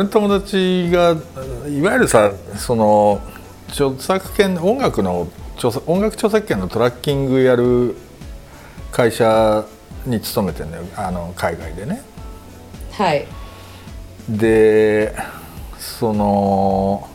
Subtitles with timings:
[0.00, 1.14] 俺の友達が
[1.68, 3.20] いわゆるさその
[3.68, 7.96] 著作権音楽の著作音楽著作権のトラッキングやる
[8.92, 9.66] 会社
[10.06, 10.84] に勤めてんだよ。
[10.96, 12.00] あの海外でね。
[12.92, 13.26] はい。
[14.26, 15.14] で
[15.78, 17.06] その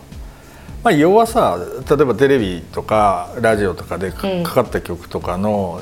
[0.83, 1.57] まあ要はさ
[1.89, 4.43] 例えばテレビとかラジオとかでか,、うん。
[4.43, 5.81] かかった曲とかの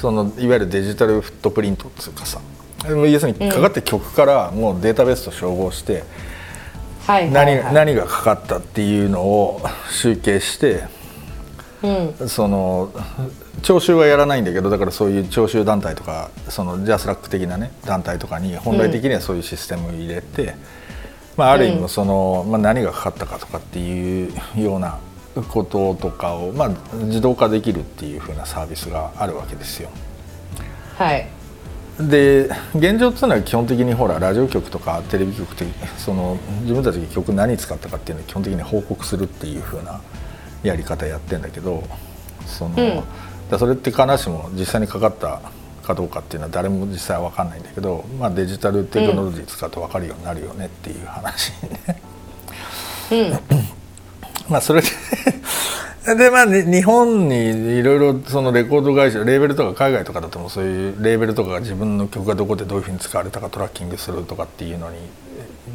[0.00, 2.40] そのいわゆるデジタルフットプリントっていうかさ。
[2.88, 6.04] 要するにかかった曲からもうデータベースと照合して、
[7.06, 7.74] はいはい何はい。
[7.74, 10.84] 何がかかったっていうのを集計して
[11.82, 12.28] うん。
[12.28, 12.90] その
[13.62, 20.54] 徴収はやらないんだけどだからそういう徴収団体とかそのジャスラック的なね団体とかに本来的にはそういうシステムを入れて、
[21.36, 24.98] まあ、ある意味その、まあ、何がかかったかとかっていうような
[25.48, 26.68] こととかを、まあ、
[27.04, 29.90] 自動化できるっていう風なサービスがあるわけですよ。
[30.96, 31.35] はい
[31.98, 35.64] で現状っていうのは基本的にほらラジオ局とかテレビ局って
[35.96, 40.00] その自分たちが曲何使ったかっていうのを基本的に報告するっていう風な
[40.62, 41.82] やり方やってんだけど
[42.46, 43.02] その、うん
[43.50, 45.40] だそれって必ずしも実際にかかった
[45.82, 52.02] かどうかっていうのは誰も実際は分かんないんだけど、まあ、デジタルテクノロジー使うと分かるようになるよねっていう話ね。
[54.48, 54.88] まあそれで
[56.14, 64.98] でまあに日本にいろいろそのレコード会社レーベルとか海外とかだともそういうレーベルとかが自分の曲がどこでどういうふうに使われたかトラッキングするとかっていうのに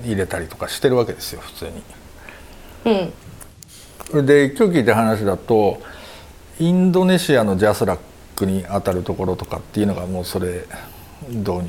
[0.05, 1.83] 入れたりとかしてるわけですよ普通に。
[4.13, 4.25] うん。
[4.25, 5.81] で今日聞いた話だと
[6.59, 7.99] インドネシアのジャスラッ
[8.35, 10.65] クに当たるところとかっていうのがもうそれ
[11.27, 11.67] 導入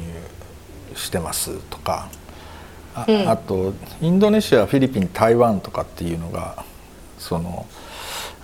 [0.95, 2.09] してますとか。
[2.95, 3.29] あ,、うん。
[3.29, 6.65] あとインドネシアフィリピン台湾とかっていうのが
[7.23, 7.67] その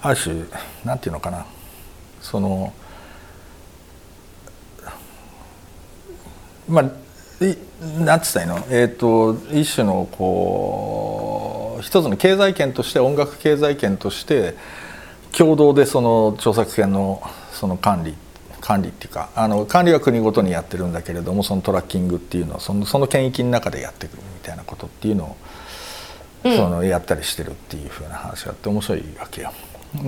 [0.01, 0.45] ある種
[0.85, 1.45] なんていうのかな。
[2.23, 2.73] その
[6.69, 6.85] まあ
[7.45, 7.57] い
[8.01, 8.67] なんつったらいいの？
[8.71, 14.57] えっ、と一種のこう一つの経済圏として音楽経済圏として
[15.37, 17.23] 共同でその著作権の
[17.53, 18.15] その管理
[18.61, 25.37] 管理っていうかあの管理は国ごとにやってるんだけれどもそのトラッキングっていうのをそのその権益の中でやっていくみたいなことっていうのを、
[26.43, 29.53] そのやったりしてるっていうふうな話があって面白いわけよ。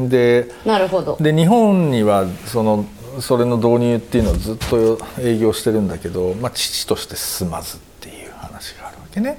[0.09, 2.85] でなるほどで日本にはその
[3.19, 9.39] それの導入っていうのをずっと営業してるんだけど、まあ、父として進まずっていう話があるわけね。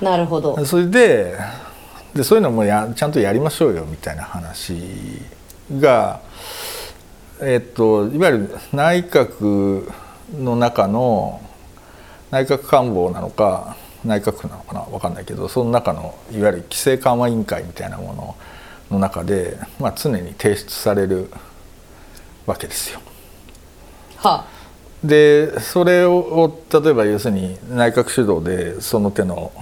[0.00, 1.38] なるほどそれで
[2.14, 4.74] でそういうのもやちゃんとやりましょうよみたいな話
[5.78, 6.20] が、
[7.40, 9.90] えっと、いわゆる内閣
[10.38, 11.40] の中の
[12.30, 18.36] 内閣官房なのか内閣府なのかな分かんないけどその中のいわゆる規制緩和委員会みたいなもの
[18.90, 21.30] の中で、まあ、常に提出される
[22.46, 23.00] わけですよ。
[24.16, 24.44] は
[25.04, 29.52] でそれを例えば要するに内閣主導でその手の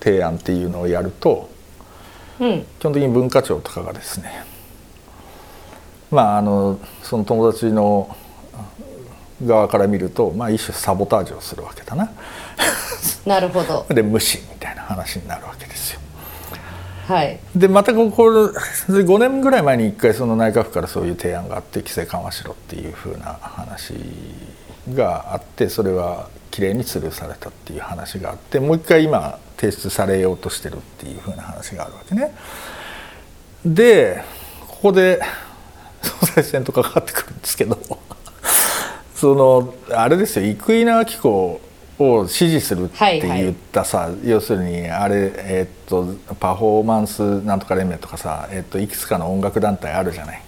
[0.00, 1.48] 提案っていうのをやると
[2.40, 4.44] うん基本的に文化庁とかがですね
[6.10, 8.16] まああのその友達の
[9.44, 12.10] 側から見ると、まあ、一種サボタージュをするわけだな。
[13.26, 16.00] なるほどで無視みたいな話になるわけですよ。
[17.06, 23.94] はいでまたここれ5年ぐらい前に一回その内閣府からそういう提案があって規制緩和しろっていうふうな話
[24.92, 32.34] があってそれはきれいにスルーされたっていう話があってもう一回今提出されようとしてるっていうふうな話があるわけね。
[33.64, 34.22] で
[34.68, 35.22] ここで
[36.02, 37.78] 総裁選とかかかってくるんですけど
[39.14, 41.60] そのあれですよ生稲晃子
[41.98, 50.42] を支持するって言ったさ、要するにあれ、えっとパフォーマンスなんとか連盟とかさ、えっといくつかの音楽団体あるじゃない。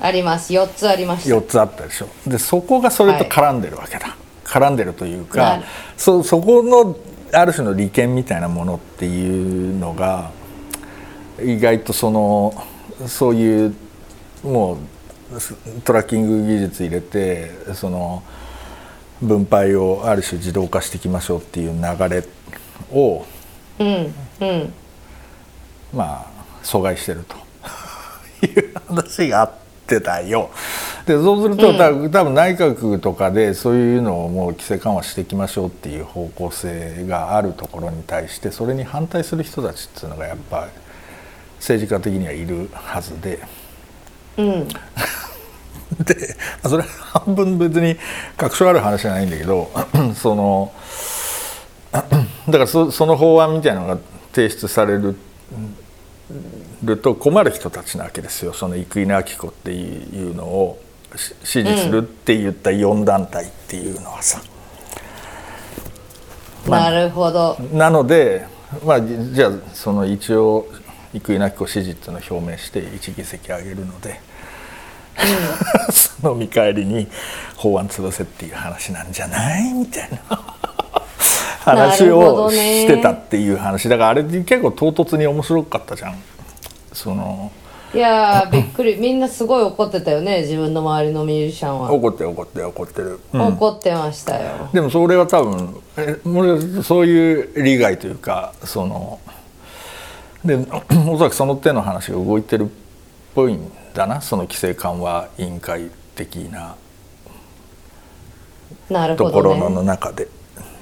[0.00, 0.52] あります。
[0.52, 1.36] 4つありました。
[1.36, 2.08] 4つあったでしょ。
[2.26, 5.62] でそこがそれと絡んでるわけだ、絡んでるというなかる
[5.96, 6.96] そそこの
[7.32, 10.30] ある種の利権みたいなものっていうのが
[11.40, 12.54] 意外とその
[13.06, 13.74] そういう
[14.42, 14.78] も
[15.34, 15.54] うス
[15.84, 18.22] トラッキング技術入れてその
[19.22, 22.24] 分配をある種自動化していきましょうっていう流れ
[22.92, 23.24] を
[23.78, 24.72] うんうん
[25.94, 26.26] まあ
[26.62, 27.36] 阻害してると
[28.46, 29.52] いう話があっ
[29.86, 30.50] てたよ。
[31.06, 31.72] でそうすると、う
[32.06, 40.68] ん多分内閣とかでそういうのをもう規制緩和していきましょうっていう方向性があるところに対してそれに反対する人たちっていうのがやっぱ
[41.58, 43.40] 政治家的にはいるはずで。
[44.38, 44.68] うん
[46.04, 46.88] でまあそれは
[47.24, 47.96] 半分別に
[48.36, 49.70] 確証ある話じゃないんだけど
[50.14, 50.72] その
[51.92, 53.98] だからそその法案みたいなのが
[54.32, 55.16] 提出される
[56.82, 60.80] ると困る人たちなわけですよその生稲晃子っていうのを
[61.44, 64.42] 支持するって言った4団体っていうのはさ。
[66.66, 68.46] なるほどなので、
[68.84, 70.68] まあ、じゃあその一応
[71.12, 74.20] 生稲晃子支持っていうのを表明して1議席上げるので、
[75.18, 77.06] うん、その見返りに
[77.56, 80.40] 法案潰せっていう話なんじゃないみたいな。
[81.64, 86.16] 話をしてたっていう話だからあれ結構唐突に面白かったじゃん。
[86.92, 87.52] その
[87.94, 88.96] いやびっくり。
[88.96, 91.92] みんなすごい怒ってたよね自分の周りのミュージシャンは。
[91.92, 94.70] 怒ってる怒ってる怒ってる、うん、怒ってましたよ。
[94.72, 96.16] でもそれは多分え
[96.82, 99.20] そういう利害というかその
[100.44, 100.56] で
[101.06, 102.68] おそらくその手の話が動いてるっ
[103.34, 106.76] ぽいんだなその規制緩和委員会的な
[109.16, 110.30] ところの中で、ね、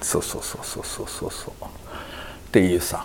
[0.01, 1.31] そうそうそうそうそうそう。
[1.31, 3.05] そうっていうさ。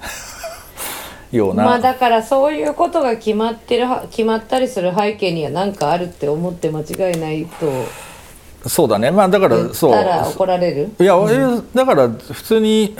[1.32, 1.64] ような。
[1.64, 8.68] まあだからそういうことが決まってる決まったりする背景には何かあるって思って間違いないと。
[8.68, 9.10] そうだね。
[9.10, 9.92] まあだからそう。
[9.92, 10.90] 怒られる？
[11.00, 12.96] いや、うん、だから普通に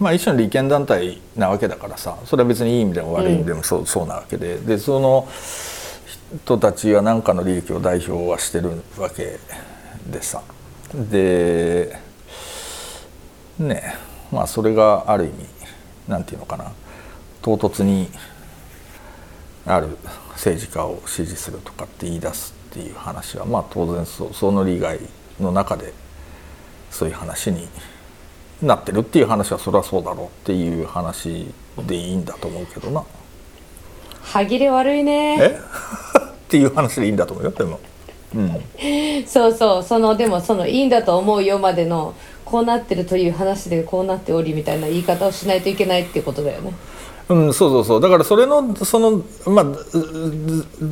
[0.00, 4.58] まあ一種の利権団体なわけだからさそれは別にいい意味でも悪い意味でもそう,、そうなわけで。
[4.58, 5.28] でその
[6.44, 9.38] 人たちは何かの利益を代表はしてるわけ
[10.10, 10.42] でさ。
[10.94, 11.96] で
[13.58, 13.94] ね
[14.30, 15.34] まあそれがある意味
[16.06, 16.72] なんていうのかな。
[17.40, 18.08] 唐突に
[19.64, 19.96] ある
[20.32, 24.98] 政治家を支持するとかって言い出すっていう話はまあ当然そその利害
[25.40, 25.92] の中で
[26.90, 27.68] そういう話に
[28.62, 31.46] なってるっていう話はそれはそうだろうっていう話
[31.86, 33.04] でいいんだと思うけどな。
[34.22, 35.58] 歯切れ悪いねえ？
[36.18, 37.78] っていう話でいいんだと思うよでも。
[38.34, 38.62] うん、
[39.26, 42.14] そうそうそのでもそのいいんだと思うよまでの
[42.44, 46.74] こうなってるという話でこうなっておりみたいな言い方をしないといけないっていうことだよね。
[47.28, 49.66] うん、そうそうそうだからそれのそのまあ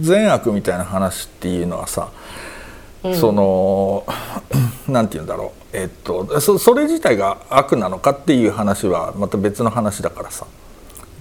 [0.03, 2.11] 善悪みたいな話っていうのはさ、
[3.05, 4.05] うん、その
[4.89, 5.77] なんて言うんだろう。
[5.77, 10.47] えっとそそれ自体が悪なのかっていう話はまた別の話だからさ。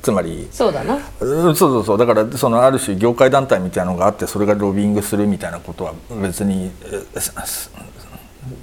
[0.01, 1.00] つまりそうだな。
[1.19, 1.98] そうそうそう。
[1.98, 6.72] だからそのある種業界団体みたいなのがあってそれがロビングするみたいなことは別に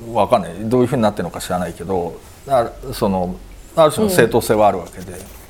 [0.06, 0.54] 分かんない。
[0.60, 3.34] どういうふうになってるのか知らないけどあその
[3.74, 5.12] ある種の正当性はあるわけで。
[5.12, 5.42] うん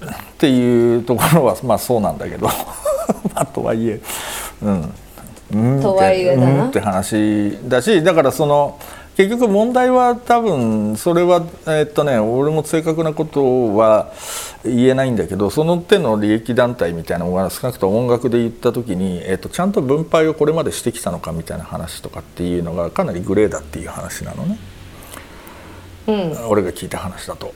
[0.00, 0.06] っ
[0.40, 2.46] ていうところはまあそうなんだけど。
[3.34, 4.00] まあとはいえ。
[4.62, 4.94] うんうん
[5.50, 8.78] とはいえだな、うんって話だしだからその
[9.16, 14.12] 結局問題は多分それはえっとね俺も正確なことは
[14.64, 24.58] 言えないんだけどその手の利益団体みたいなのが少なくとも音楽で言った時に、えっと、ちゃんと分配をこれまでしてきたのかみたいな話とかっていうのがかなりグレーだっていう話なのね、
[26.06, 27.52] うん、俺が聞いた話だと。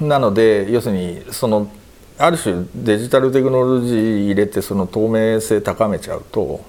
[0.00, 1.70] なので要するにその
[2.18, 6.60] ある種デジタルテクノロジー入れてその透明性高めちゃうと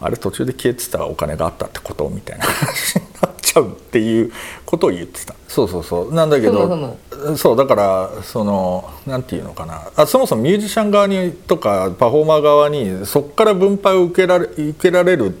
[0.00, 4.32] あれ途中で消えてたお金があったってことみたいな話になっちゃうっていう
[4.64, 5.34] ことを言ってた。
[5.48, 6.14] そうそうそう。
[6.14, 6.96] なんだけど
[7.36, 9.90] そうだからそのなんていうのかな。
[9.96, 15.34] あそもそもミュージシャン側にとかパフォーマー側にそこから分配を受けられ受けられる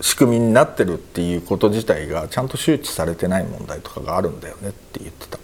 [0.00, 5.38] 仕組みになってるっていうこと自体がちゃんと周知されてない問題とかがあるんだよねって言ってた。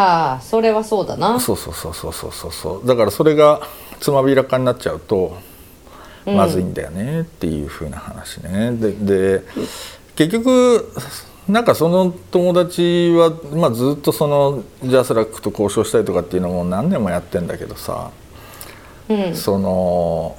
[0.00, 1.38] はあそれはそうだな。
[1.38, 2.86] そうそうそうそうそうそうそう。
[2.86, 3.60] だからそれが
[4.00, 5.38] つまびらかになっちゃうと
[6.26, 9.42] まずいんだよねっていうふうな話ね、うん、で
[10.16, 10.92] 結局
[11.48, 18.10] なんかその友達は、まあ、ずっとそのジャスラックと交渉したりとかっていうのも何年もやってんだけどさ、
[19.08, 20.36] うん、その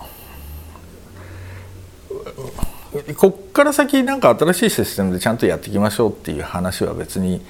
[3.16, 7.42] こっから先なんか新しいシステムでちゃんとやっていきましょうっていう話は別に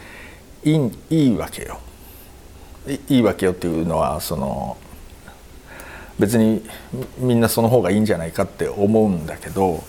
[0.64, 1.80] いいいいわけよ。
[3.10, 4.78] いいわけよっていうのはその
[6.20, 6.64] 別に
[7.20, 9.84] みんなその方がいいんじゃないかって思うんだけど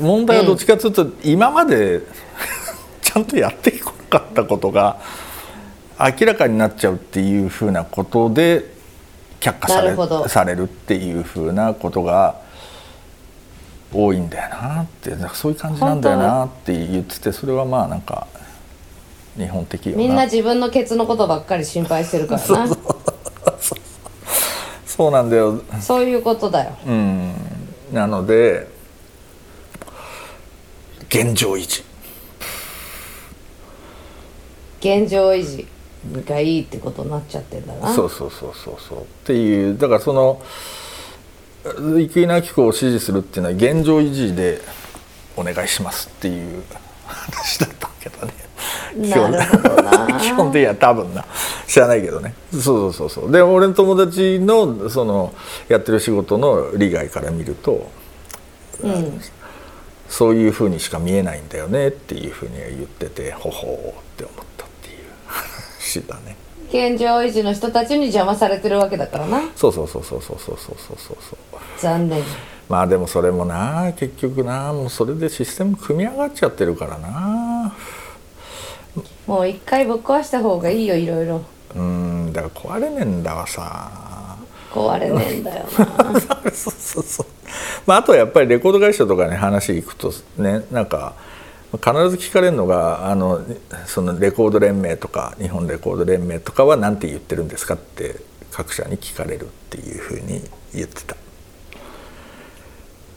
[0.00, 2.00] 問題はどっちかというと、今まで
[3.02, 4.98] ちゃんとやってこなかったことが
[5.98, 8.76] 明らかになっちゃうっていうふうなことで
[9.40, 12.36] 却下されされるっていうふうなことが
[13.92, 18.26] 多いんだよなってそういう感じなんだよなって言っててそれはまあなんか
[19.36, 22.46] 日本的みんな自分のケツのことばっかり心配してるからな。
[23.60, 23.85] そう
[25.10, 25.62] なんだよ。
[25.80, 26.76] そういうことだよ。
[26.86, 27.32] うん。
[27.92, 28.68] なので
[31.08, 31.84] 現状維持。
[34.80, 35.66] 現状維持
[36.28, 37.92] がいいってことになっちゃってんだな。
[37.94, 38.98] そうそうそうそうそう。
[39.00, 40.42] っていうだからその
[41.64, 44.60] 生稲晃子を支持するっていうのは現状維持で
[45.36, 46.62] お願いしますっていう
[47.06, 48.32] 話だったけどね
[50.20, 51.24] 基本的には多分な
[51.68, 52.34] 知らないけどね。
[52.52, 53.32] そうそうそうそう。
[53.32, 55.34] で俺の友達のその
[55.68, 57.88] やってる仕事の利害から見ると
[58.82, 59.20] うん。
[60.08, 64.96] そういうふうにしか見えないんだよねっていうふうには言っててほほーって思ったっていう。
[65.26, 66.36] 話だね。
[66.68, 69.42] 現状維持の人たちに邪魔されてるわけだからな。
[69.56, 71.16] そうそうそうそうそうそうそうそうそう。
[71.30, 72.22] そう残念。
[72.68, 77.74] まあでもそれもな結局なもうそれでシステム組み上がっちゃってるからな。
[79.26, 81.42] もう一回ぶっ壊した方がいいよいろいろ
[81.74, 84.36] うんだから壊れねえんだわさ。
[84.70, 86.20] 壊れねえんだよな。
[86.52, 87.26] そうそうそう
[87.86, 91.14] まああとはやっぱりレコード会社とかに話行くとねなんか
[91.72, 93.40] 必ず聞かれるのがあの
[93.86, 98.16] そのレコード連盟とか日本レコード連盟とかは何て言ってるんですかって
[98.52, 100.42] 各社に聞かれるっていうふうに
[100.74, 101.16] 言ってた。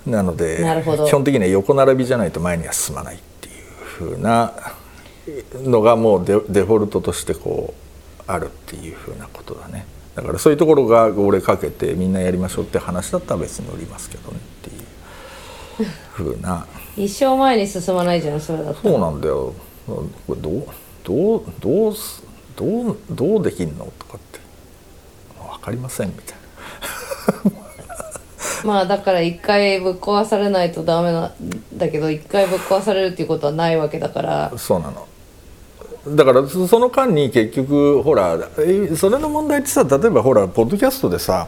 [0.06, 0.64] なので
[1.08, 3.54] 基本的には横並びじゃないと前には進まないっていう
[3.86, 4.54] ふうな
[5.54, 7.89] のがもうデデフォルトとしてこう
[8.32, 9.86] あるっていうふうなことだね。
[10.16, 14.42] だからそういうところが俺かけてみんなやりましょうって話だったら別に乗りますけどねっ
[15.78, 16.66] ていうふうな。
[16.98, 19.54] 一生前に進まないじゃんそれだとそうなんだよ。
[19.88, 20.64] これどう
[21.04, 22.24] どうどうす
[22.56, 24.40] どうどうできんのとかって。
[25.60, 26.38] 分かりませんみたい
[28.64, 31.34] まあだから一回ぶっ壊されないとダメなん
[31.78, 34.50] だけど一回ぶっ壊されるっていうことはないわけだから。
[34.52, 35.08] なそうなの
[36.16, 41.48] だからそその間に結局ほらえそれの問題ってさ例えばほらポッドキャストでさ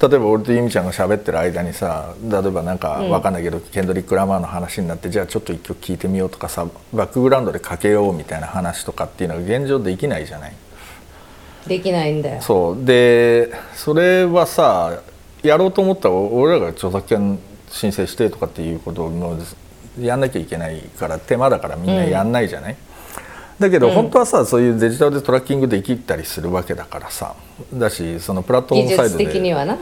[0.00, 10.52] 例えば俺と由美ちゃんが喋ってる間にさ例えばなんかわかんないけど、ケンドリック・ラマーの話になってじゃあちょっと一曲聴いてみようとかさバックグラウンドでかけようみたいな話とかっていうのが現状できないじゃない？
[11.66, 12.40] できないんだよ。
[12.40, 12.84] そう。
[12.84, 15.02] でそれはさ
[15.42, 17.38] やろうと思ったら俺らが著作権
[17.68, 19.36] 申請してとかっていうことを
[20.00, 22.76] やんなきゃいけないから手間だからみんなやんないじゃない、
[23.58, 27.34] だけど本当はさそういうデジタルでトラッキングできたりするわけだからさ。
[27.74, 29.78] だしそのプラットフォー技術ムサイドで的にはな。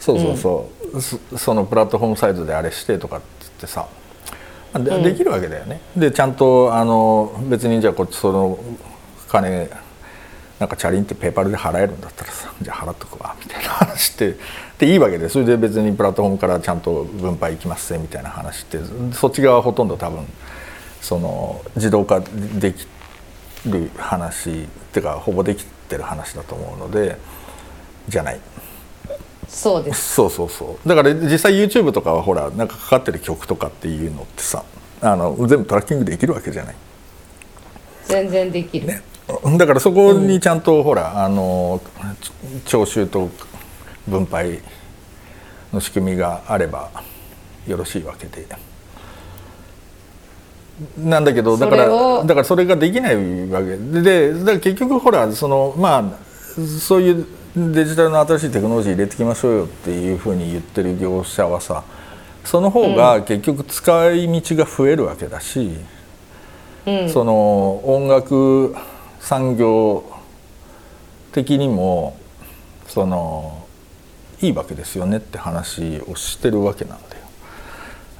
[0.00, 3.86] そうそうそう、そそのプラットフォームサイドであれしてとかって言ってさ。
[4.74, 5.80] で,、できるわけだよね。
[5.96, 8.58] でちゃんとあの別にじゃあこっちその
[9.28, 9.70] 金
[10.58, 13.36] なんかチャリンってペーパルで払えるんだったらさじゃあ払っとくわ。
[13.40, 14.36] みたいな話って
[14.78, 18.78] でいいわけでそれで別にプラットフォームからちゃんと分配いきますぜみたいな話って
[19.12, 20.26] そっち側はほとんど多分
[21.00, 22.86] その自動化でき
[23.66, 27.18] る話っていうかほぼできてる話だと思うので
[28.08, 28.40] じゃない。
[29.48, 30.14] そうです。
[30.14, 30.88] そうそうそう。
[30.88, 34.64] だから実際 YouTube とかはほらなんかかかってる曲とかっていうのってさ
[35.00, 36.74] あの全部トラッキングできるわけじゃない。
[38.06, 39.02] 全然できる、ね、
[39.58, 41.80] だからそこにちゃんと、ほらあの
[42.66, 43.30] 徴収と
[44.06, 44.60] 分配
[45.72, 46.90] の仕組みがあれば
[47.66, 48.46] よろしいわけで。
[50.98, 53.76] なんだけどだからだからそれができないわけ。
[53.76, 56.04] ででだから結局ほらそのまあ
[56.80, 57.26] そういう
[57.56, 61.84] デジタルの新しいテクノロジー入れてきましょうよっていうふうに言ってる業者はさ
[62.44, 65.76] その方が結局使い道が増えるわけだし、
[66.86, 67.08] うん。
[67.08, 68.74] その音楽
[69.20, 70.04] 産業
[71.32, 72.18] 的にも
[72.86, 73.66] その
[74.40, 76.98] いいわけですよねって話をしてるわけなん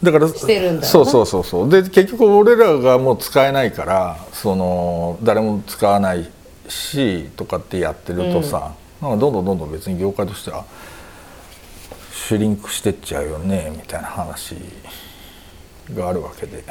[0.04, 1.68] だからしてるんだそうそうそうそう。
[1.68, 6.30] で結局俺らがもう使えないからその誰も使わない
[6.68, 10.64] しとかってやってるとさ、なんかどんどんどんどん別に業界としては
[12.12, 14.56] シュリンクしてっちゃうよねみたいな話
[15.94, 16.62] があるわけで。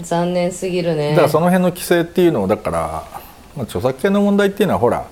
[0.00, 1.10] 残念すぎるね。
[1.10, 3.04] だからその辺の規制っていうのをだから、
[3.56, 5.06] まあ、著作権の問題っていうのはほら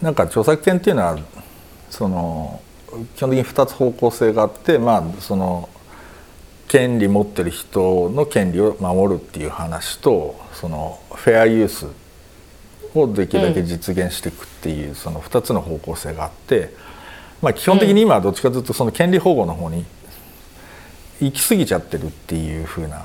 [0.00, 1.18] なんか著作権っていうのは
[1.90, 2.60] その
[3.16, 5.68] 基本的に2つ方向性があってまあその
[6.70, 11.88] 権利持ってる人の権利を守るっていう話とそのフェアユース
[12.94, 16.72] をできるだけ実現していくっていう、その2つの方向性があって、
[17.42, 19.84] まあ、基本的に今はどっちかというとその権利保護の方に
[21.20, 23.04] 行き過ぎちゃってるっていうふうな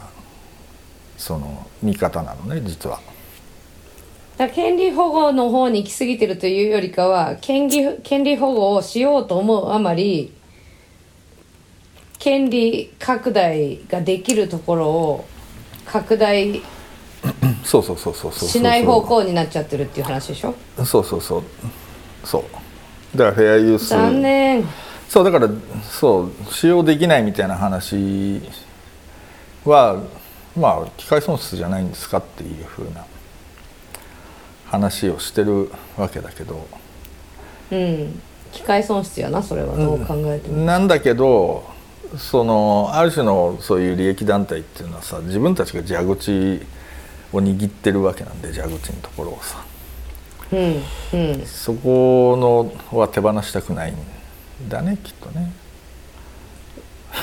[1.17, 2.99] その見方なのね実は。
[4.37, 10.35] だ権利保護の方に行き過ぎてるというよりかは権利権利保護をしようと思うあまり
[12.19, 15.25] 権利拡大ができるところを
[15.85, 16.61] 拡大
[17.63, 20.53] そうそうそうそうそうしない方向になっちゃってるっていう話でしょ？
[20.85, 21.43] そうそうそう
[22.23, 23.17] そう。
[23.17, 23.89] だからフェアユース。
[23.89, 24.63] 残念
[25.09, 25.23] そう。
[25.23, 25.49] だから
[25.89, 28.41] そう使用できないみたいな話
[29.65, 30.01] は
[30.57, 33.05] まあ機械損失じゃないんですかっていうふうな
[34.67, 36.67] 話をしてるわけだけど。
[37.71, 38.21] うん。
[38.51, 41.65] 機械損失やなそれはどう考えても、なんだけど
[42.17, 46.61] そのある種のそういう利益団体っていうのはさ自分たちが蛇口
[47.33, 49.63] を握ってるわけなんで蛇口のところをさ。
[50.51, 50.81] うん
[51.13, 51.45] うん。
[51.45, 53.95] そこのは手放したくないん
[54.69, 55.51] だねきっとね。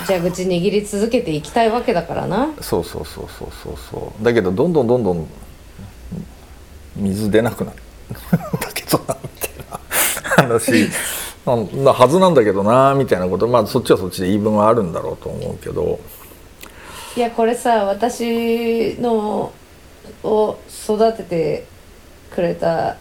[0.06, 2.52] 蛇口握り続けていきたいわけだからな。
[2.60, 4.24] そうそうそうそうそうそう。
[4.24, 5.28] だけどどんどんどんどん
[6.96, 7.76] 水出なくなる。
[8.32, 9.80] だけどなみたいな
[10.48, 10.88] 話
[11.44, 15.98] ななはずなんだけどなみたいなことまあそっちはそっちで言い分はあるんだろうと思うけど。
[17.14, 19.52] いやこれさ私の
[20.22, 21.66] を育てて
[22.30, 22.96] くれた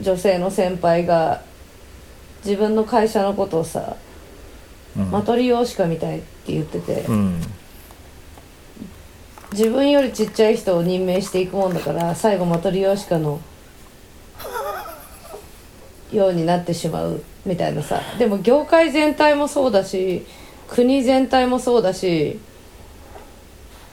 [0.00, 1.42] 女性の先輩が
[2.44, 3.96] 自分の会社のことをさ、
[4.96, 5.10] うん。
[5.10, 7.40] マトリヨーシカみたいって言ってて、うん。
[9.52, 13.40] 自分よりちっちゃい人を任命していくもんだから最後マトリヨーシカの
[16.10, 18.00] ようになってしまうみたいなさ。
[18.18, 20.24] でも業界全体もそうだし
[20.68, 22.38] 国全体もそうだし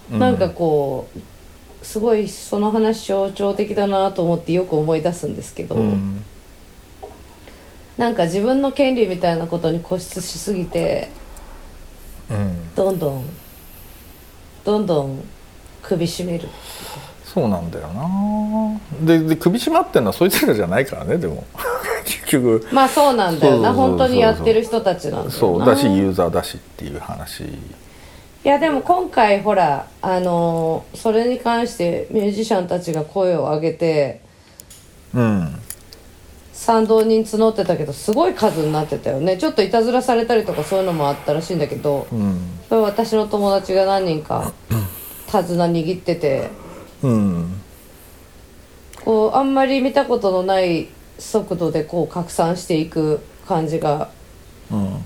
[0.09, 6.23] なんかこうすごいその話象徴的だなと思ってよく思い出すんですけど、うん。
[7.97, 11.09] なんか自分の権利みたいなことに固執しすぎて
[12.29, 12.75] うん。
[12.75, 13.25] どんどん
[14.63, 15.23] どんどん
[15.81, 16.47] 首絞める
[17.33, 18.79] そうなんだよな。
[19.05, 21.43] でで首絞まってんのはそいつらじゃないからねでも。
[22.05, 22.67] 結局。
[22.71, 23.71] まあそうなんだよな。
[23.71, 27.43] 本当にやってる人たちなんだよなそうだしユーザーだしっていう話。
[27.43, 27.47] い
[28.43, 34.21] やでも今回ほらあのーそれに関してミュージシャンたちが声を上げて
[35.13, 35.59] うん。
[36.53, 39.37] 賛同人募ってたけどすごい数になってたよね。
[39.37, 42.39] ちょっといたずらされたりとかそういうのもあったらしいんだけど、うん。
[42.69, 44.51] 私の友達が何人か
[45.31, 46.49] 手綱握ってて
[47.03, 47.61] うん。
[49.03, 50.87] こうあんまり見たことのない
[51.17, 54.09] 速度でこう拡散していく感じが
[54.71, 55.03] うん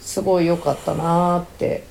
[0.00, 1.84] すごい良かったなーって。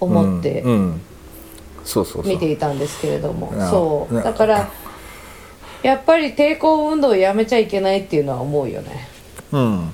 [0.00, 1.00] 思ってうんうん
[1.84, 2.78] そうそうそう見ていたん。
[2.78, 4.70] ですけれどもそうだから
[5.82, 9.08] やっぱり抵抗運動をやめちゃいけないっていうのは思うよね。
[9.50, 9.92] うん。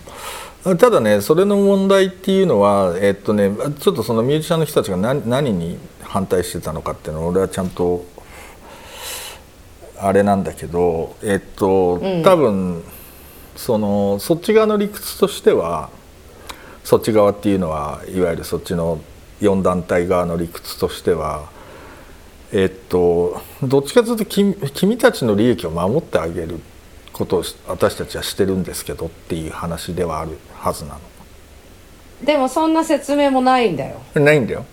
[0.77, 5.79] ただねそれの問題っていうのはえっとねちょっとそのミュージシャンの人たちが何何に
[6.09, 8.05] 反対してたのかっていうのを俺はちゃんと
[9.99, 12.23] あれなんだけどえっと、うん。
[12.23, 12.83] 多分
[13.57, 15.91] そのそっち側の理屈としては
[16.85, 19.01] そっち側っていうのはいわゆるそっちの
[19.41, 21.51] 4団体側の理屈としては
[22.53, 26.61] えっとどっちかというと君君たちの利益を守ってあげる
[27.13, 30.99] ことを私たちはしてるんですけどっていう話ではあるはずな
[32.25, 34.01] でもそんな説明もないんだよ。
[34.15, 34.65] のないんだよ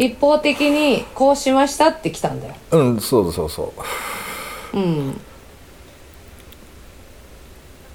[0.00, 2.54] 一方的にこうしましたって来たんだよ。
[2.70, 3.74] うんそうそうそ
[4.74, 4.78] う。
[4.78, 5.20] うん。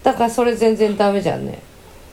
[0.03, 1.63] だからそれ全然ダメじゃんね。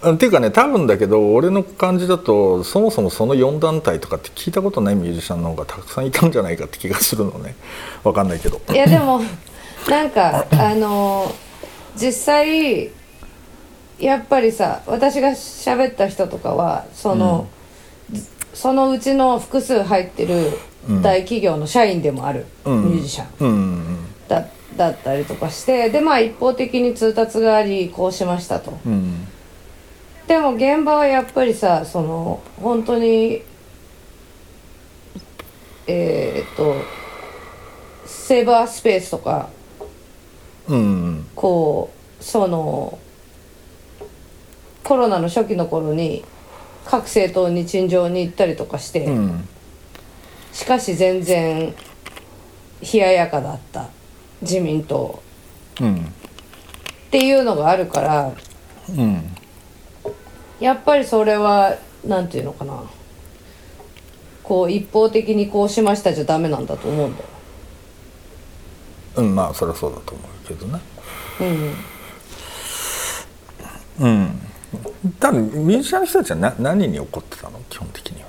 [0.03, 7.55] うんっていうかね多分だけど俺の感じだとそもそもその4団体とかって聞いたことないミュージシャンの方がたくさんいたんじゃないかって気がするのね。
[8.03, 8.63] わかんないけど。
[8.71, 9.21] いやでも
[9.91, 11.31] なんかあの
[11.95, 12.91] 実際
[13.99, 17.47] やっぱりさ私が喋った人とかはその、
[18.55, 20.51] そのうちの複数入ってる
[21.03, 22.85] 大企業の社員でもあるうん。
[22.91, 28.79] ミュージシャンだだったりとかしてでまあ一方的に通達がありこうしましたと。
[28.87, 29.29] うん。
[30.27, 33.43] でも現場はやっぱりさその本当に
[35.87, 36.77] えーっと
[38.07, 39.51] セーバースペースとか
[40.69, 41.27] うんうん。
[41.35, 42.99] こうその
[44.85, 46.25] コロナの初期の頃に
[46.85, 49.49] 各政党に陳情に行ったりとかして、うん。
[50.53, 51.75] しかし全然
[52.93, 53.89] 冷ややかだった
[54.43, 55.23] 自民党。
[55.81, 55.97] うん。
[55.97, 55.99] っ
[57.11, 58.33] ていうのがあるから
[58.89, 59.37] うん。
[60.61, 62.83] やっぱりそれはなんていうのかな。
[64.43, 67.29] こう一方的にこうしましたじゃダメなんだと思うんだよ。
[69.17, 70.81] うんまあそりゃそうだと思うけどね。
[71.41, 71.45] う
[74.05, 74.07] ん。
[74.07, 74.52] うん
[75.21, 77.61] 多分ミュージシャンの人たちはな何に怒ってたの？
[77.69, 78.29] 基本的には。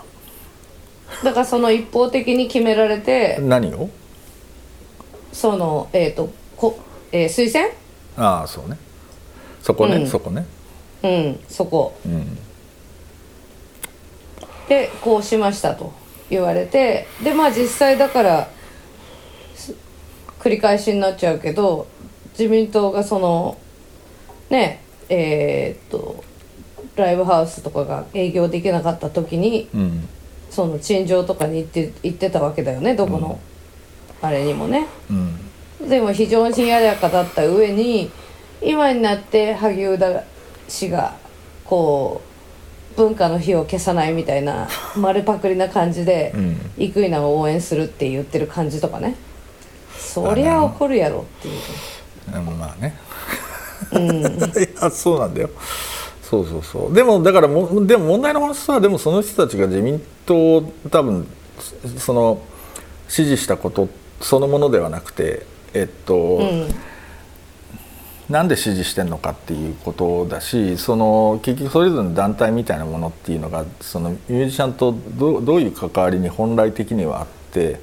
[1.23, 3.89] だからその一方的に決められて何を？
[5.31, 6.79] そのえっ、とこ、
[7.11, 7.69] えー推薦？
[8.17, 8.77] ああそうね。
[9.61, 10.07] そこね、うん。
[10.07, 10.45] そこね。
[11.03, 11.97] うんそこ。
[12.05, 12.37] うん。
[14.67, 15.93] でこうしましたと
[16.29, 18.49] 言われてでまあ実際だから
[19.55, 19.75] す
[20.39, 21.87] 繰り返しになっちゃうけど
[22.31, 23.57] 自民党がその
[24.49, 26.23] ねえーっと
[26.95, 30.07] ライブハウスとかが営業できなかった時にうん。
[30.53, 33.39] その陳情とかに行って行ってたわけだよねどこの、
[34.21, 34.85] あれにもね。
[35.09, 35.89] うん。
[35.89, 38.11] でも非常にややかだった上に
[38.61, 40.23] 今になって萩生田
[40.67, 41.17] 氏が
[41.65, 42.21] こ
[42.93, 46.57] う文化の火を消さないみたいな丸パクリな感じで、うん。
[46.77, 49.15] 生稲を応援するって言ってる感じとかね。
[49.97, 52.37] そりゃ怒るやろっていう。
[52.37, 52.59] うん。
[52.59, 52.95] まあね、
[53.97, 55.49] いやそうなんだよ
[56.33, 61.27] そうそうそうでもだからもでも問題の話はでもその人たちが自民党を多分
[61.97, 62.41] その
[63.07, 63.87] 支持したこと
[64.19, 66.67] そのものではなくてえっと、うん
[68.29, 77.81] なんで支持してるのかっていうことだしその結局それぞれの団体みたいなものっていうのがそのミュージシャンとどうどういう関わりに本来的にはあって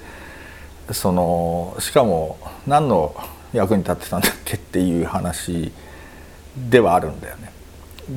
[0.92, 3.14] そのしかも何の
[3.52, 5.72] 役に立ってたんだっけっていう話
[6.70, 7.49] ではあるんだよね。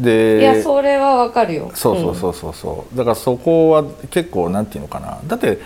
[0.02, 1.72] でいやそれはわかるよ。
[1.76, 2.98] そうそうそうそうそう。
[2.98, 5.20] だからそこは結構なんていうのかな。
[5.28, 5.60] だって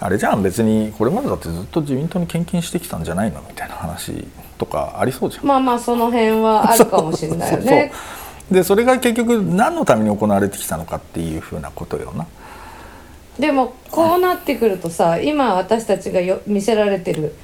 [0.00, 4.26] あれじゃん別にこれまでだってずっと自民党に献金してきたんじゃないのみたいな話
[4.58, 5.42] とかありそうじゃん。
[5.42, 7.64] うんまあまあその辺はあるかもしれないよね。
[7.64, 8.54] そうそう。
[8.54, 12.26] でそれが結局何のために行われてきたのかっていうふうなことよな。
[13.38, 17.34] でもこうなってくるとさ今私たちがよ見せられてる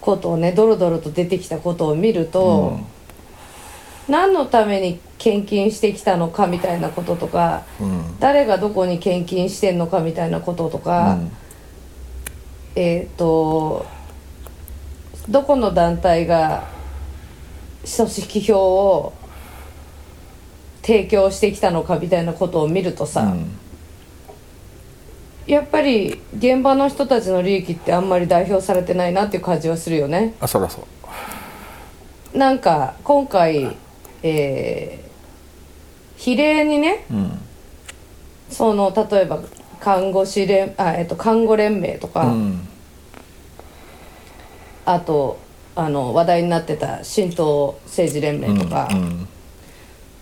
[0.00, 2.78] ことをねドロドロと出てきたことを見ると、
[4.08, 8.18] 何のために献金してきたのかみたいなこととか、うん。
[8.18, 11.18] 誰がどこに献金してんのかみたいなこととか、
[12.74, 13.86] えっ、と
[15.28, 16.68] どこの団体が
[17.84, 19.12] 組織票を
[20.82, 23.58] 提供してきたのかみたいなことを見るとさ、うん。
[25.46, 30.34] やっぱり現場の人たちの利益ってあんまり代表されてないなっていう感じはするよね。
[30.40, 30.86] あそそ
[32.34, 32.38] う。
[32.38, 33.76] なんか今回、
[34.22, 35.10] えー
[36.20, 37.38] 比例にねうん。
[38.50, 39.40] その例えば
[39.80, 42.68] 看護師連あ、えっと、看護連盟とか、うん。
[44.84, 45.38] あと
[45.74, 49.26] あの話題になってた神道政治連盟とか、うん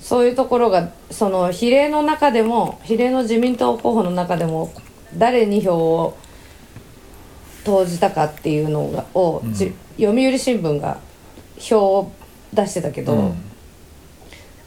[0.01, 4.73] そういうところがその比例の中でも比例の自民党候補の中でも
[5.19, 6.17] 誰に票を
[7.63, 10.99] 投じたかっていうのがを、じ読売新聞が
[11.59, 12.13] 票を
[12.55, 13.49] 出してたけど、うん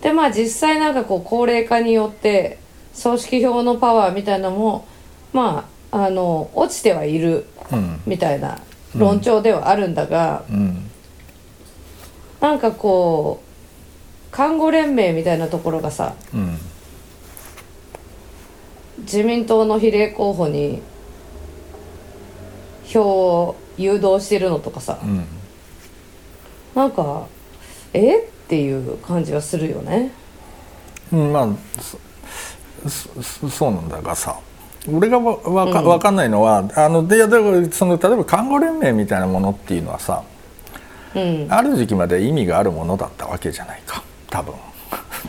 [0.01, 2.59] でまあ実際なんかこう高齢化によって
[2.93, 4.87] 葬式票のパワーみたいなのも
[5.31, 8.01] まああの落ちてはいるうん。
[8.05, 8.59] みたいな
[8.95, 10.89] 論調ではあるんだが、うん。
[12.41, 16.57] なんかこう看護連盟みたいなところがさうん。
[18.99, 20.81] 自民党の比例候補に
[22.85, 25.25] 票を誘導してるのとかさうん。
[26.75, 27.27] なんか
[27.93, 28.30] え？
[28.51, 30.11] っていう感じはするよね。
[31.13, 31.47] うんまあ
[31.81, 31.97] そ
[32.89, 34.37] そそうなんだがさ。
[34.91, 40.23] 俺がわわか,、わかんないのはあのでだからその例えば看護連盟みたいなものっていうのはさ
[41.13, 44.03] うん、ある時期まで意味があるものだったわけじゃないか。
[44.29, 44.53] 多分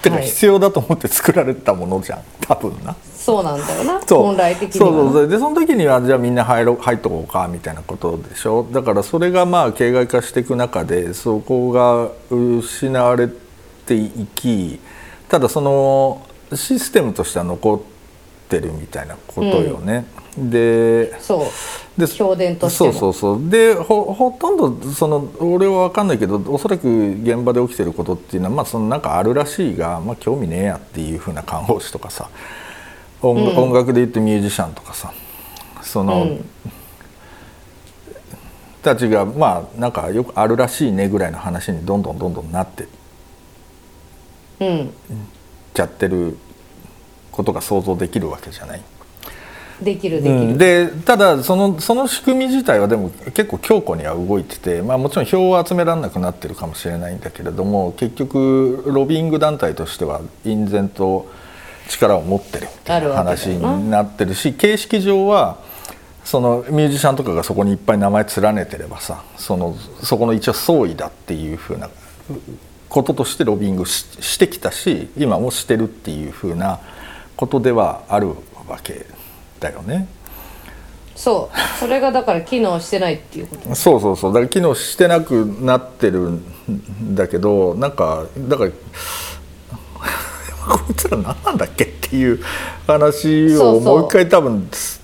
[0.01, 0.27] てかはい。
[0.27, 2.23] 必要だと思って作られたものじゃん。
[2.41, 2.95] 多分な。
[3.15, 4.01] そうなんだよな。
[4.07, 4.23] そう。
[4.23, 5.29] 本来的にはそうそうそう。
[5.29, 8.67] でその時にはじゃあみんな入ろ入っとこうかみたいなことでしょ？
[8.73, 13.29] だからそれがまあ形骸化していく中でそこが失われ
[13.87, 14.81] ていき
[15.29, 17.81] ただそのシステムとしては残っ
[18.49, 20.05] てるみたいなことよね。
[20.37, 21.47] でそう
[21.97, 22.33] でそ
[22.89, 23.51] うそうそう。
[23.51, 32.31] でほほとんどその俺は分かんないけどおそらく現場で起きてることっていうのはまあそのなんかあるらしいが、まあ、興味ねえやっていうふうな看護師とかさ
[33.21, 33.57] 音,、うん。
[33.57, 35.13] 音楽で言ってミュージシャンとかさ
[35.83, 36.45] その、うん。
[38.83, 42.87] たちがまあなんかよくあるらしいねぐらいの話にどんどんどんどんなってっ
[44.61, 44.91] うん。
[45.75, 46.39] ちゃってる
[47.31, 48.83] ことが想像できるわけじゃない。
[49.83, 50.59] できるできる、うん。
[50.59, 61.29] でただそのその仕組み自体はでも結構強固には動いてて、まあ、もちろん票を集められなくなってるかもしれないんだけれども結局ロビーイング団体としては隠然と
[61.89, 65.59] 力を持ってるっていう話になってるし形式上は
[66.25, 71.91] そのミュージシャンとかがそこにいっぱい名前連ねてればさそのそこの一応総意だっていうふうな
[72.89, 76.81] こととしてロビングししてきたし今もしてるっていうふうな
[77.37, 78.29] ことではある
[78.69, 79.07] わけ
[79.63, 80.09] だよね。
[81.15, 81.79] そう。
[81.79, 83.75] それがだから機能してないっていうこと。
[83.75, 84.33] そうそうそう。
[84.33, 88.71] だから機能してなくなってるんだけどなんかだから
[90.69, 92.41] こいつら何なんだっけっていう
[92.87, 95.01] 話をもう一回多分す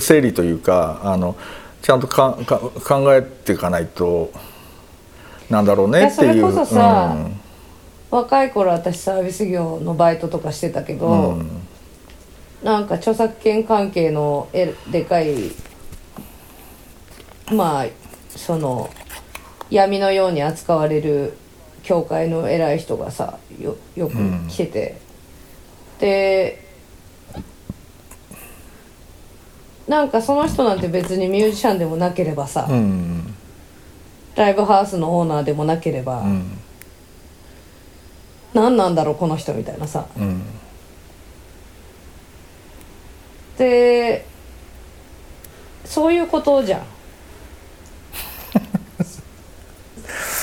[0.00, 1.36] 整理というかあの
[1.80, 4.30] ちゃんとかか考えていかないと
[5.50, 6.40] なんだろうねっていう。
[6.40, 7.16] それこそさ
[8.10, 11.50] 若い頃私サービス業のバイトとかしてたけど、うんうん
[12.62, 15.50] なんか著作権関係のえでかい
[17.52, 17.86] まあ
[18.30, 18.88] その
[19.70, 21.36] 闇のように扱われる
[21.82, 24.14] 教会の偉い人がさよよく
[24.48, 24.96] 来てて、
[25.94, 26.68] うん、で
[29.88, 33.34] なんかその人なんて別にミュージシャンでもなければさ、うん、
[34.36, 36.58] ライブハウスのオーナーでもなければ、うん、
[38.54, 40.06] 何なんだろうこの人みたいなさ。
[40.16, 40.42] うん。
[43.62, 44.26] で
[45.84, 46.82] そういうことじゃん。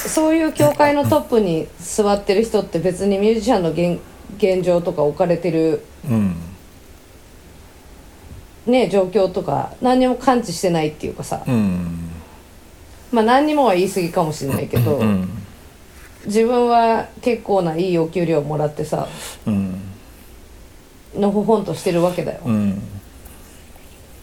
[0.08, 4.00] そういう教会のトップに座ってる人って別にミュージシャンの現
[4.38, 6.36] 現状とか置かれてるうん。
[8.66, 11.44] ね状況とか何にも感知してないっていうかさ。
[11.46, 12.12] うん。
[13.12, 15.30] まあ何にもは言い過ぎかもしれないけど、うん。
[16.26, 19.10] 自分は結構ないいお給料もらってさ
[19.46, 19.90] うん。
[21.16, 22.42] のほほんとしてるわけだよ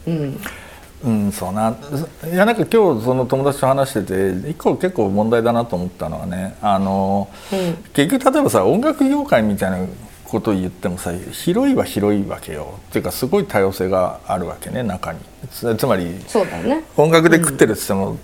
[0.06, 0.14] うん。
[0.14, 0.40] うん
[1.04, 1.76] うんそうな。
[2.24, 7.76] いやなんか今日その友達と話してて一個結構問題だなと思ったのはねあのうん。
[7.92, 9.86] 結局例えばさ音楽業界みたいな
[10.24, 12.78] ことを言ってもさ広いは広いわけよ。
[12.88, 15.18] っていうかすごい多様性があるわけね中に。
[15.50, 16.82] つつまりそうだね。
[16.96, 18.16] 音楽で食ってるっつっても、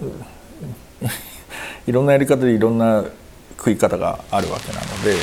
[1.86, 3.04] いろんなやり方でいろんな
[3.58, 5.16] 食い方があるわけなので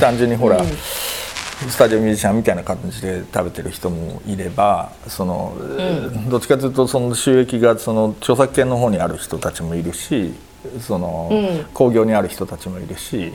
[0.00, 0.66] 単純にほら、うん
[1.68, 5.56] スタジオミュージシャンみたいな感じで食べてる人もいればその、
[6.28, 10.34] どっちかというとその収益がその著作権の方にある人たちもいるし
[10.80, 11.64] その、うん。
[11.72, 13.32] 興行にある人たちもいるし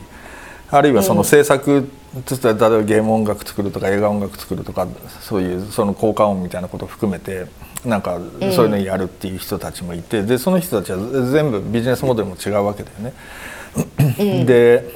[0.70, 1.90] あるいはその制作
[2.24, 4.86] つって例えばゲーム音楽作るとか映画音楽作るとか
[5.20, 7.46] そういうその効果音みたいなことを含めて
[7.84, 8.20] なんか
[8.54, 10.98] そういうのやるっていう人たちもいて、でその人たちは
[11.32, 14.44] 全部ビジネスモデルも違うわけだよね。
[14.44, 14.88] で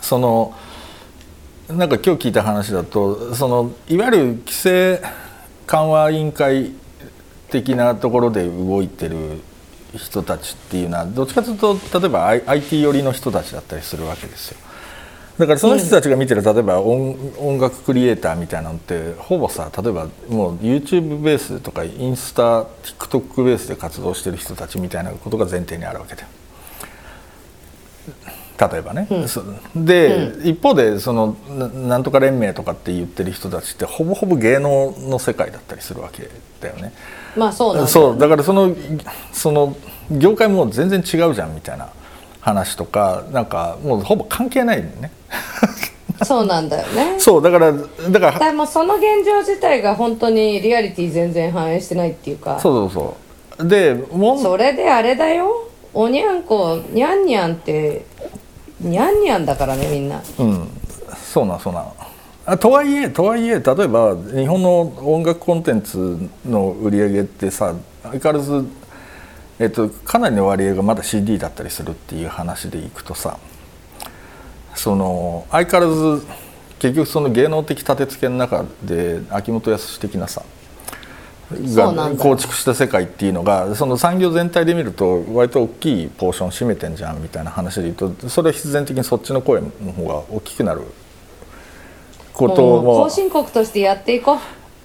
[0.00, 0.54] その
[1.72, 5.00] なんか今日聞いた話だとそのいわゆる規制
[5.66, 6.72] 緩和委員会
[7.48, 9.40] 的なところで動いてる
[9.94, 14.58] 人たちっていうのはどっちかというと例えば IT 寄りの人たちだったりするわけですよ。
[15.38, 26.28] だからその人たちが見てる例えば音音楽クリエイターみたいなのってほぼさ例えばもう YouTube ベースとかインスタ TikTok ベースで活動してる人たちみたいなことが前提にあるわけだよ。
[28.60, 29.42] 例えばね、そ
[29.74, 36.28] で、一方でそのななんとか連盟とかって言ってる人たちってほぼほぼ芸能の世界だったりするわけ
[36.60, 36.92] だよね。
[37.36, 38.76] まあそうなんだそうだからその
[39.32, 39.76] その
[40.10, 41.88] 業界も全然違うじゃんみたいな
[42.40, 45.10] 話とかなんかもうほぼ関係ないね。
[46.22, 47.14] そうなんだよね。
[47.18, 52.60] そうだからだからでもその現状自体が本当にリアリティ全然反映してないっていうか。
[52.60, 53.16] そうそう
[53.58, 53.68] そう。
[53.68, 55.70] でもんそれであれだよ。
[55.92, 58.04] おにゃんこにゃんにゃんって
[58.80, 60.22] にゃんにゃんだからねみんな。
[60.38, 60.68] うん。
[61.14, 61.80] そうなんそうな。
[61.82, 61.84] ん
[62.46, 68.66] あとはいえとはいえ例えば日本の音楽コンテンツの売り上げってさ相変わらず、
[69.58, 73.38] えっと、かなりの割合がまだ CD だったりするっていう話でいくとさ
[74.74, 76.26] その相変わらず
[76.78, 80.42] 結局その芸能的立て付けの中で秋元康的なさ
[81.50, 90.82] が構築した世界っていうのがその産業全体で見ると割と大きいポーション占めてんじゃんみたいな話で言うとそれは必然的にそっちの声の方が大きくなる。
[92.32, 94.38] ことも後進国としてやっていこ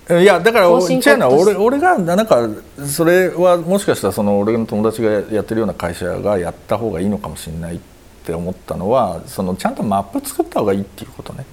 [0.10, 0.14] う。
[0.22, 2.48] いやだから後進違うのは俺俺がなんか
[2.86, 7.80] それはもしかしたらその俺の友達がやってるような会社がやった方がいいのかもしれないっ
[8.24, 11.46] て思ったのはそのちゃんとマップ作った方がいいっていうことね。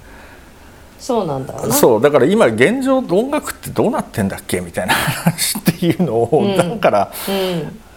[1.03, 7.11] そうなんだそうだから今現状音楽ってどうなってんだっけみたいな話っていうのを、だから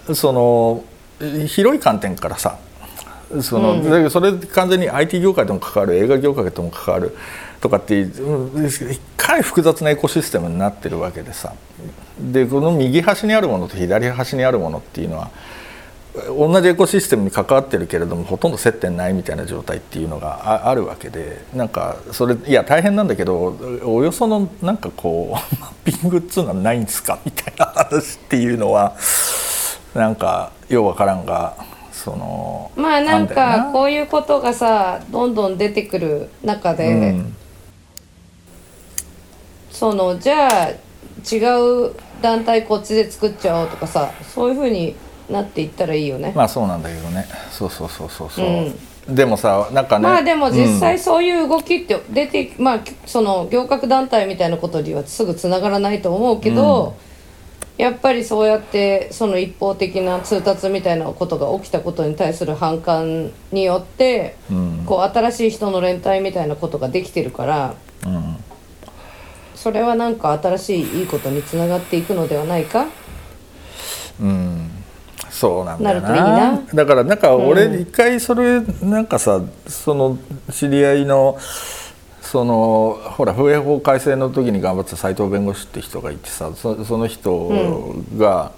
[0.09, 0.17] うん。
[0.17, 0.83] その
[1.47, 2.59] 広い観点からさ
[3.43, 4.11] その、うん。
[4.11, 7.17] それ完全に IT 業界とも関わる映画業界とも関わる
[7.61, 8.71] とかっていううん
[9.17, 11.53] かなり複雑なエコシステムになってるわけでさ。
[12.19, 15.31] でこの右端にあるものと左端にあるものっていうのは
[16.29, 28.95] 同じエコシステムに関わってるけれどもほとんど接点ないみたいな状態っていうのがああるわけでなんかそれいや大変なんだけどおよそのなんかこう マッピングっつうのはないんですかみたいな話っていうのは
[29.95, 31.55] なんかようわからんが
[31.93, 37.37] そのまあなんかこういうことがさどんどん出てくる中で、うん。
[39.77, 40.69] そのじゃあ
[41.31, 41.37] 違
[41.91, 44.97] う団体こっちで作っちゃおうとかさそういうふうに
[45.31, 46.33] なっていったらいいよね。
[46.35, 47.27] まあそうなんだけどね。
[47.51, 50.05] そうそうそうそうそう、でもさなんかね。
[50.05, 56.97] まあでも実うん際そういう動きって出て、まあその行革団体みたいなことにはすぐつながらないと思うけど、
[57.77, 64.83] やっぱりそうやってその一方的な通達みたいなことが起きたことに対する反感によって、うん。
[64.87, 67.75] こう新しい人の連帯みたいなことができてるから
[68.07, 68.37] うん。
[69.57, 72.87] それはなんか新しいいいことにつながっていくのではないか？
[74.21, 74.71] うん
[75.37, 76.63] そうなんだよな。
[76.73, 80.17] だからなんか俺うん一回それなんかさその
[80.51, 81.37] 知り合いの
[82.23, 88.53] そそのほら風営法改正の時に頑張ってた斉藤弁護士って人がいてさそその人が、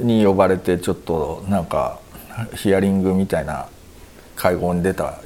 [0.00, 1.98] に呼ばれてちょっとなんか
[2.54, 3.66] ヒアリングみたいな
[4.36, 5.18] 会合に出た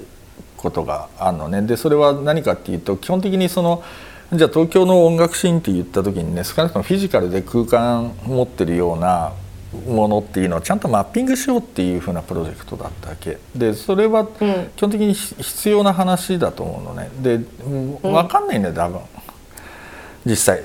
[0.57, 1.63] ことがあるのね。
[1.63, 3.83] でそれは何かっていうと基本的にその
[4.33, 9.33] じゃあ東京の音楽シーンって言った時にね少なくともフィジカルで空間持ってるような
[9.73, 13.39] ものっていうのをちゃんとマッピングしようっていうふうなプロジェクトだったわけ。
[13.55, 14.27] でそれは
[14.77, 17.11] 基本的に必要な話だと思うのね。
[17.21, 17.39] で
[18.03, 19.01] 分かんないんだよ多分。
[20.25, 20.61] 実際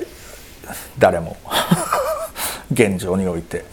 [0.97, 1.37] 誰も。
[2.71, 3.65] 現状において。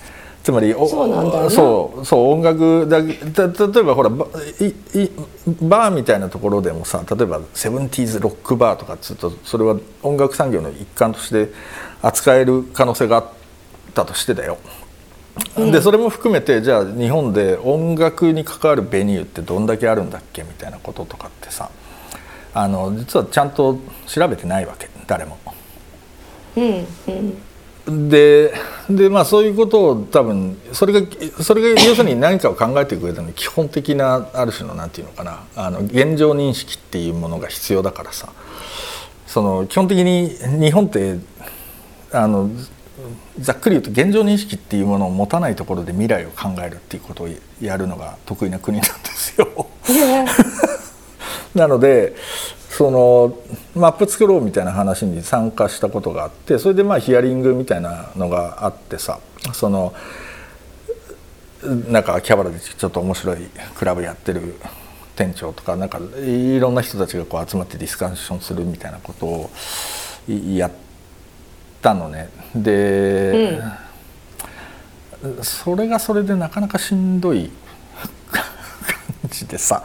[0.49, 11.53] つまりそうなんだそうそう音楽だ例えばほらバーみたいなところでもさ例えばセブンティーズロックバーとかっつうとそれは音楽産業の一環として
[12.01, 13.29] 扱える可能性があっ
[13.93, 14.57] たとしてだよ。
[15.57, 21.71] でそれも含めてじゃあ日本で音楽に関わるベニューってどんだけあるんだっけみたいなこととかってさ
[22.55, 25.39] あの実はちゃんと調べてないわけ誰も。
[26.57, 26.87] うん
[27.87, 28.09] うん。
[28.09, 28.53] で
[28.91, 31.07] でまあそういうことを多分それが
[31.43, 38.33] それが要するに何かを考えていく上での基本的なある種のなんていうのかなあの現状認識っていうものが必要だからさ。
[39.29, 41.19] その基本的に日本って
[42.13, 42.51] あの
[43.39, 47.29] ざっくり言うと現状認識っていうものを持たないところで未来を考えるっていうことを
[47.61, 49.67] やるのが得意な国なんですよ。
[51.55, 52.15] なので
[52.71, 53.39] その
[53.75, 59.19] マップ作ろうみたいな話に参加したことがあってそれでまあヒアリングみたいなのがあってさ
[59.53, 59.95] その
[61.63, 63.39] なんかキャバラでちょっと面白い
[63.75, 64.55] クラブやってる
[65.17, 69.51] 店長とかなんかいろんな人たちがこう集まってディスカッションするみたいなことを
[70.29, 70.71] やっ
[71.83, 72.29] たのね。
[72.55, 73.61] で、
[75.23, 77.51] うん、それがそれでなかなかしんどい
[78.31, 78.45] 感
[79.31, 79.83] じでさ。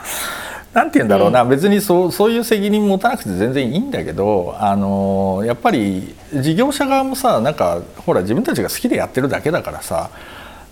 [0.74, 10.10] なんて言うんだろうな、うん、別にそうそういう責任持たなくて全然いいんだけどあのやっぱり事業者側もさなんかほら自分たちが好きでやってるだけだからさ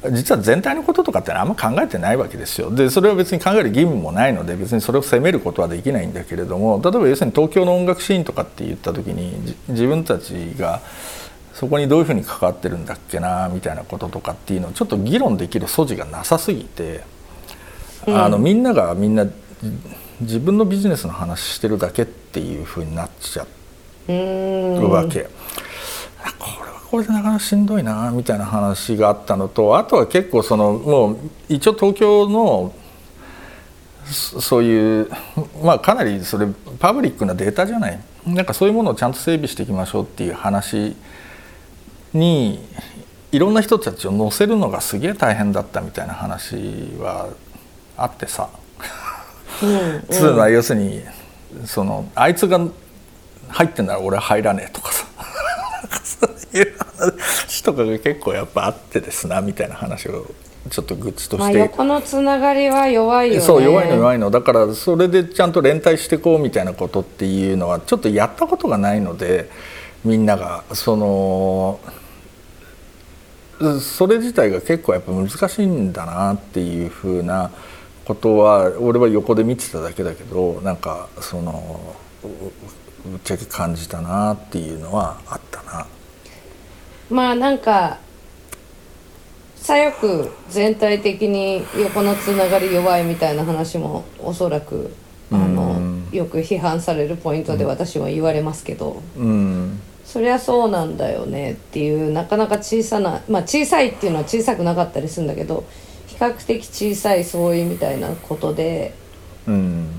[0.09, 2.73] 実は全体のこととかってあんま考えてないわけですよ。
[2.73, 10.81] でそれは別に考える義務もないので別にそれを責めることはできないんだけれども例えば要するに東京の音楽シーンとかって言った時に自分たちが
[11.53, 17.03] そこにどういうふうに関わってるんだっけなみたいなこととかっていうのをちょっと議論できる素地がなさすぎて、
[18.07, 19.27] うん、あのみんながみんな
[20.21, 23.45] 自分のビジネスの話してるだけっていうふうになっちゃ
[24.07, 25.27] うわけ。
[26.39, 32.73] これはこれでなかなかしんどいなみたいな話があったのとあとは結構そのもう一応東京の
[34.05, 35.09] そういう
[35.63, 36.47] まあかなりそれ
[36.79, 37.99] パブリックなデータじゃない。
[38.25, 40.95] なんかそういうものをちゃんと整備していきましょうっていう話
[42.13, 42.59] に
[43.31, 46.55] いろんな人たちを乗せるのがすげえ大変だったみたいな話
[46.99, 47.29] は
[47.95, 48.49] あってさ。
[50.09, 51.01] つうのは要するに
[51.65, 52.59] そのあいつが
[53.47, 55.00] 入ってんなら俺は入らねえとかさ
[57.01, 60.33] 話とかが結構やっぱあってですなみたいな話を
[60.69, 63.41] ちょっと愚痴として、まあ、横のつながりは弱いよね。
[63.41, 64.29] そう弱いの弱いの。
[64.29, 69.49] だからそれでちゃんと連帯していこうみたいなことっていうのはちょっとやったことがないので
[70.05, 71.79] みんながその
[73.79, 77.51] それ自体が結構やっぱ難しいんだなっていうふうな
[78.05, 85.87] ことは俺は横で見てただけだけどなんかそのぶっちゃけ感じたなっていうのはあったな。
[87.11, 87.99] まあなんか
[89.57, 94.93] 左翼全体的に横のつながり弱いみたいな話もおそらく
[95.31, 95.79] あの、
[96.11, 105.63] よく批判されるポイントで私は言われますけど、うん、そりゃそうなんだよねっていうなかなか小さなまあ小さいっていうのは小さくなかったりするんだけど
[106.21, 108.93] 較的小さい相違みたいなことで、
[109.47, 109.89] うん、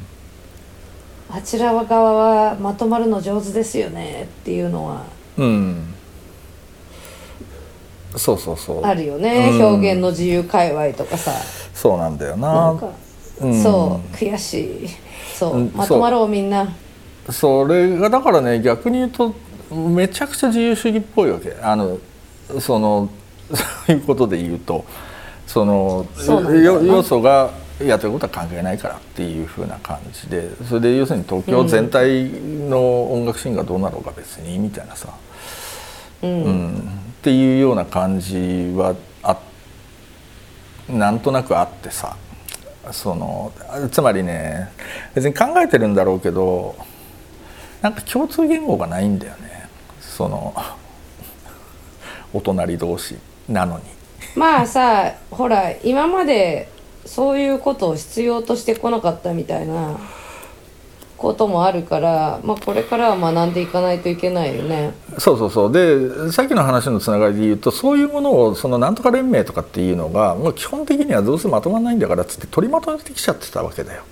[1.28, 5.04] あちら側はまとまるの上手ですよねっていうのは、
[5.36, 5.94] うん、
[8.16, 8.84] そうそうそう。
[8.84, 11.32] あるよね、うん、表現の自由界隈とかさ。
[11.74, 12.78] そうなんだよな。
[13.40, 14.88] うん、そう悔しい。
[15.34, 16.74] そうまとまろうみんな。
[17.30, 19.34] それがだからね逆に言うと
[19.74, 21.56] めちゃくちゃ自由主義っぽいわけ。
[21.62, 21.98] あの
[22.60, 23.08] その
[23.52, 24.84] そういうことで言うと。
[25.44, 30.48] その要素がやってることは関係ないからっていうふうな感じで。
[30.66, 32.24] それで要するに東京全体
[32.70, 35.08] の音楽シーンがどうなろうが別にみたいなさ、
[36.22, 36.88] うん、うん、
[37.22, 39.38] っていうような感じはあ
[40.88, 42.16] なんとなくあってさ
[42.90, 43.52] その
[43.92, 44.72] つまりね
[45.14, 46.74] 別に考えてるんだろうけど
[47.80, 49.68] なんか共通言語がないんだよね
[50.00, 50.52] その
[52.32, 53.16] お隣同士
[53.48, 53.84] なのに。
[54.34, 56.68] まあさほら今まで
[57.06, 59.96] そういうことを必要としてこなかったみたいな
[61.22, 64.92] こともあるから、まあ、これからは学んでいかないといけないよね。
[65.18, 74.02] そうそうそうでさっきの話のつながりで言うとそういうものをそのなんとか連盟とかっていうのがもう基本的にはどうせまとまらないんだからっつって取りまとめてきちゃってたわけだよ。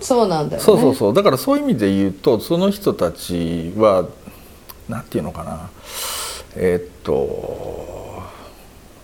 [0.00, 0.64] そうなんだよね。
[0.64, 4.06] そうそうそうだからそういう意味で言うとその人たちは
[4.88, 5.70] なんていうのかな
[6.56, 8.22] えーっと、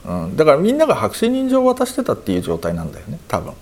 [0.07, 3.55] うん、だからみんなが白紙任状を渡してたっていう状態なんだよね多分。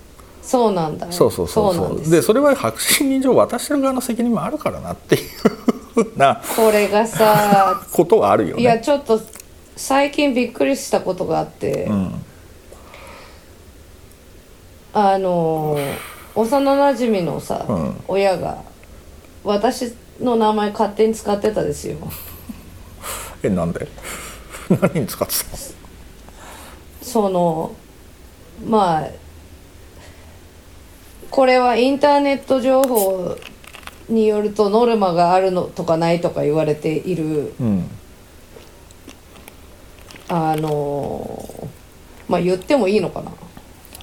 [0.47, 1.13] そうなんだよ。
[1.13, 5.19] そうそうそうそうでそれは白紙任状を渡してる側の責任もあるからなってい
[5.97, 8.63] うなこれがさ、 ことはあるよね。
[8.63, 9.21] いやちょっと
[9.77, 12.25] 最近びっくりしたことがあって、うん
[14.95, 15.77] あの
[16.35, 18.63] 幼なじみのさ、うん親が
[19.45, 21.97] 私の名前勝手に使ってたですよ。
[23.43, 23.87] えなんで？
[24.81, 25.57] 何に使ってたの？
[27.03, 27.73] その
[28.67, 29.09] まあ
[31.31, 33.37] これはインターネット情報
[34.09, 37.91] によるとノルマがあるのとかないとか言われているうん。
[40.29, 41.69] あの
[42.29, 43.33] まあ言ってもいいのかな。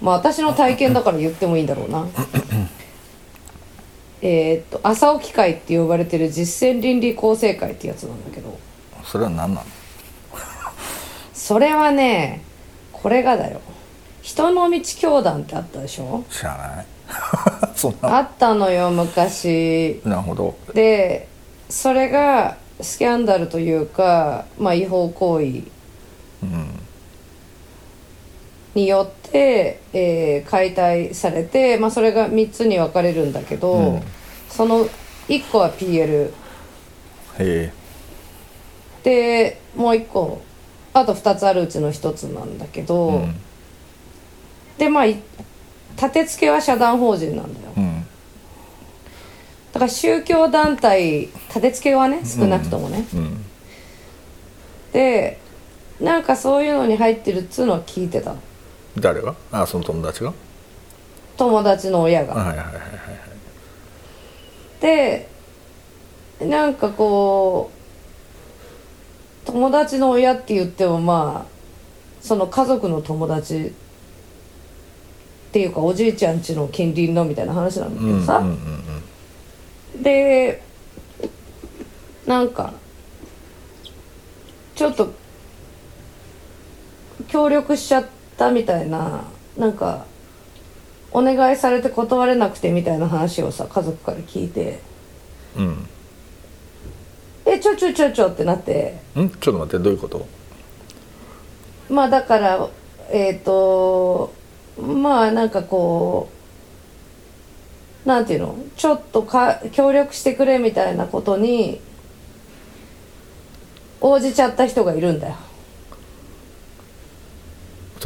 [0.01, 2.07] まあ私の体験だから言ってもいいんだろうな。
[4.21, 8.57] えーっと朝起き会って呼ばれてる実践倫理構成会ってやつなんだけど。
[9.03, 9.67] それは何なの？
[11.33, 12.41] それはね
[12.93, 13.59] これがだよ。
[14.21, 16.23] 人の道教団ってあったでしょ？
[16.29, 16.85] 知らない
[18.01, 20.01] あったのよ昔。
[20.05, 20.55] なるほど。
[20.73, 21.27] で
[21.69, 25.43] それがスキャンダルというか、まあ、違法行為
[26.43, 26.79] うん。
[28.75, 34.03] によって、えー解体されて、まあ、それが3つに分かれるんだけど、うん。
[34.49, 34.87] その
[35.27, 36.31] 1個は PL
[37.39, 37.71] へ
[39.03, 40.41] でもう1個
[40.93, 43.35] あと2つあるうちの1つなんだけえど、うん。
[44.77, 45.21] でまあい
[45.95, 47.73] 立て付けは社団法人なんだよ。
[47.77, 48.05] うん。
[49.71, 53.43] だから宗教団体立て付けはね少なくともね、うん。
[54.91, 55.39] で
[55.99, 58.35] なんかそういうのに入ってるっつうのは聞いてた。
[58.99, 59.35] 誰が？
[59.51, 60.33] あその友達が？
[61.37, 62.33] 友達の親が。
[62.33, 62.83] はいはいはいはい。
[64.81, 65.29] で
[66.41, 67.71] なんかこ
[69.43, 71.53] う友達の親って言ってもまあ
[72.21, 73.73] その家族の友達
[75.53, 78.47] っていうかおじいちゃん家の近隣のみたいな話なんだけうんどさ、うん
[79.95, 80.01] うん。
[80.01, 80.63] で
[82.25, 82.73] なんか
[84.75, 85.13] ちょっと
[87.27, 89.25] 協力しちゃったみたいな
[89.55, 90.07] なんか
[91.11, 94.79] お願いされて断れなくてみたいな話をさ家族から聞いて。
[95.55, 95.87] うん
[97.45, 98.97] 「えちょちょちょちょ」ってなって。
[99.15, 99.25] うん？
[99.25, 100.25] んちょっと待ってどういうこと？
[101.91, 102.67] まあだから
[103.11, 104.33] えっ、と
[104.77, 106.29] まあなんかこ
[108.05, 108.55] うなんていうの？
[108.75, 111.79] ちょっとか協力してくれみたいなことに
[114.01, 115.35] 応じちゃった人がいるんだよ。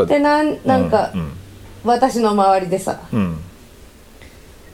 [0.05, 1.32] でなんなんか、うん。
[1.84, 2.99] 私の周りでさ。
[3.11, 3.41] うん。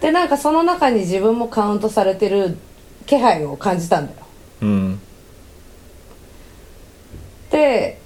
[0.01, 2.57] でなんかその中に自分もカウントされてる
[3.05, 4.19] 気配を感じたんだよ。
[4.63, 4.99] うん。
[7.51, 8.01] で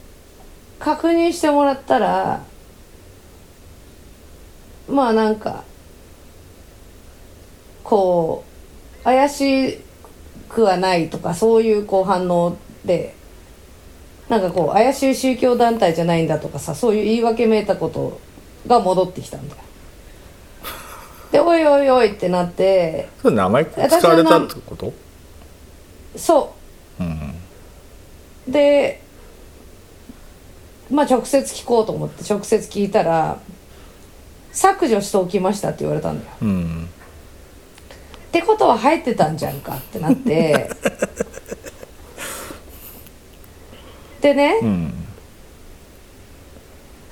[0.78, 2.44] 確認してもらったら
[4.88, 5.64] まあなんか
[7.84, 8.44] こ
[9.02, 9.80] う怪し
[10.50, 13.16] くはないとかそういうこう反応で
[14.30, 18.20] なんかこう怪しい宗教団体じゃないんだとかさそういう言い訳めいたこと
[18.68, 19.62] が戻ってきたんだよ。
[21.32, 24.94] でおいおいおいってなってそれ名前使われたってこと？
[26.16, 26.54] そ
[27.00, 27.04] う。
[27.04, 27.36] ん
[28.48, 29.02] うで
[30.90, 33.40] まあ直接聞こうと思って直接聞いたら
[34.52, 36.32] 「削除しておきました」って言われたんだよ。
[36.41, 36.89] うん
[38.28, 40.70] ってことは入ってたんじゃんかってなって。
[44.22, 44.93] でね、うん。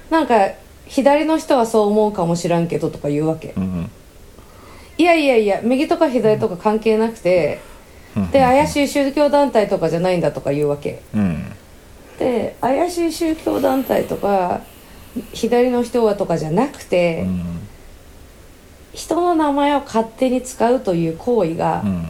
[0.09, 0.49] なんか
[0.85, 3.53] 左の人はそう思うかもしらんけどとか言うわけ。
[3.57, 3.89] うん。
[4.97, 7.59] いやいやいや右とか左とか関係なくて
[8.15, 8.31] うん。
[8.31, 11.01] で怪しい宗教団体とかじゃないんだとか言うわけ。
[11.13, 11.51] うん。
[12.19, 14.61] で怪しい宗教団体とか
[15.33, 17.59] 左の人はとかじゃなくて、うん
[18.93, 22.07] 人の名前を勝手に使うという行為がう、ん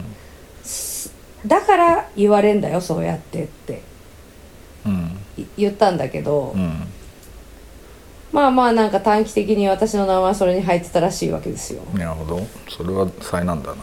[1.44, 3.82] だから言われんだよそうやってって。
[4.86, 6.86] うんい言ったんだけど、うん
[8.32, 11.82] まあまあなんか短期的に私の名前はそれに入ってたらしいわけですよ。
[11.94, 12.46] なるほど。
[12.68, 13.76] それは災難だな。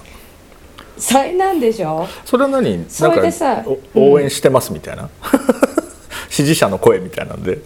[0.98, 2.08] 災難でしょ？
[2.24, 2.78] それは何？
[2.78, 3.66] なんそれでさか
[3.96, 5.10] お応援してますみたいな
[6.34, 7.60] 支持者の声みたいなんで。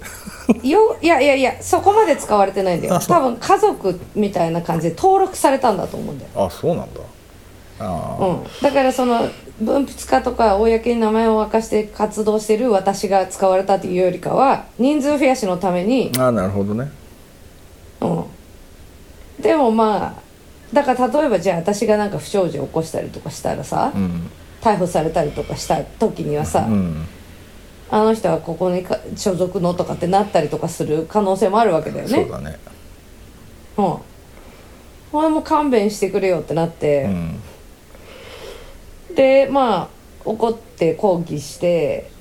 [0.61, 2.99] よいやいやいやそこまで使われてないんだよ。
[2.99, 6.31] 多分家族みたいな感じで登録されたんだと思うんだよ。
[6.35, 6.99] あそうなんだ。
[7.79, 9.29] あうん、だからその
[9.61, 16.91] 分泌家とか公に名前を明かして活動してる私が使われたというよりかは人数増やしのために、あなるほどね。
[18.01, 18.25] うん、
[19.39, 20.13] でもまあ
[20.73, 24.29] だから例えばじゃあ私がなんか不祥事を起こしたりとかしたらさ、うん。
[24.59, 27.07] 逮捕されたりとかした時にはさ、うん
[27.89, 32.09] あの人はここにか所属のとかってなったりとかする可能性もあるわけだよね。
[32.09, 32.59] そうだね。
[33.77, 33.97] うん。
[35.11, 37.03] これも勘弁してくれよってなって、
[39.09, 39.15] うん。
[39.15, 39.87] でまあ
[40.25, 42.11] 怒って抗議して。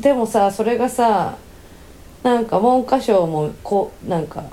[0.00, 1.38] でもさそれがさ
[2.22, 4.44] なんか文科省もこうなんか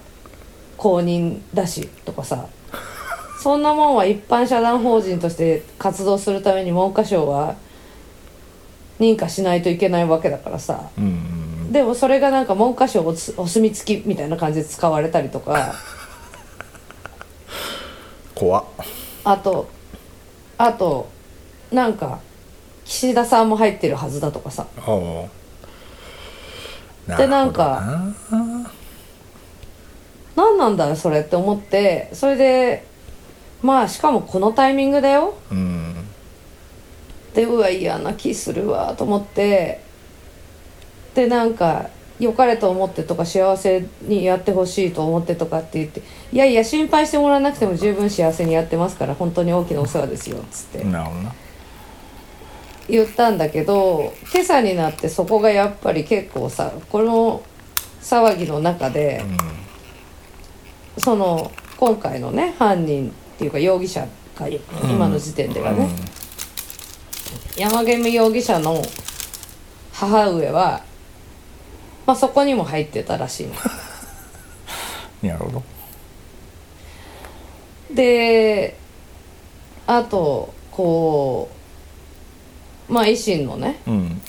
[0.78, 2.46] 公認だしとかさ。
[3.44, 7.56] そんなもんは一般社団法人として活動するために文科省は
[9.04, 10.90] 認可しないといけないわけだからさ。
[10.98, 11.44] うんうん
[11.74, 15.74] でもそれがなんか文科省お墨付きみたいな感じで使われたりとか。
[18.36, 18.66] 怖っ。
[19.24, 19.68] あと
[20.60, 21.10] あと
[21.72, 22.20] なんか
[22.86, 24.68] 岸田さんも入ってるはずだとかさ。
[27.08, 28.14] でなんか
[30.36, 32.12] 何なんだよそれって思って。
[32.14, 32.86] それで
[33.64, 35.34] まあしかもこのタイミングだよ。
[35.52, 35.83] うん
[37.34, 39.82] でうわ嫌な気するわと思って
[41.16, 50.84] でなんか良かれと思ってとか幸せにやってほしいと思ってとかって言っていやいや心配してもらわなくても十分幸せにやってますから本当に大きなお世話ですよっつって。
[50.84, 51.34] なるほどな。
[52.88, 57.44] 言ったんだけど今朝になってそこがやっぱり結構さこの
[58.02, 59.24] 騒ぎの中で、
[60.98, 64.06] その今回のね犯人っていうか容疑者
[64.38, 65.90] が今の時点ではね、
[67.58, 68.82] 山上容疑者の
[69.92, 70.84] 母上は、
[72.06, 73.54] まあ、そこにも入ってたらしいの。
[75.24, 75.64] う んなるほど。
[77.94, 78.78] で
[79.86, 81.50] あとこ
[82.90, 84.22] うまあ維新のねうん。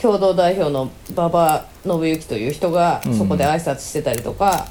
[0.00, 3.18] 共同代表の馬場信之という人がうん。
[3.18, 4.66] そこで挨拶してたりとか、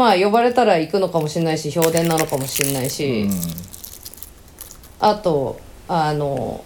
[0.00, 3.28] まあ呼ばれたら行くのかもしれないし評伝なのかもしれないし、
[4.98, 6.64] あとあの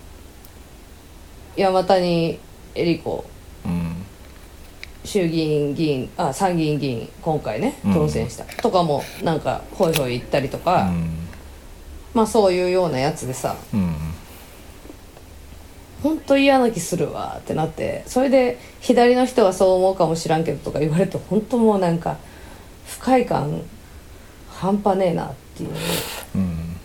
[1.57, 2.39] 山谷
[2.77, 3.25] 恵理子
[3.65, 4.07] うん
[5.03, 7.95] 衆議院議員あ参議院議員今回ねうん。
[7.95, 11.11] 当選した、とかもなんかホイホイ行ったりとうか、ん。
[12.15, 13.97] まあそういうようなやつでさうん。
[16.05, 22.34] ほんと嫌な気するわってなってそれで左の人はそう思うかもしらんけどとか言われて本当もうなんか不
[23.05, 23.61] 快感
[24.49, 25.71] 半端ねえなっていう。
[26.37, 26.77] うん。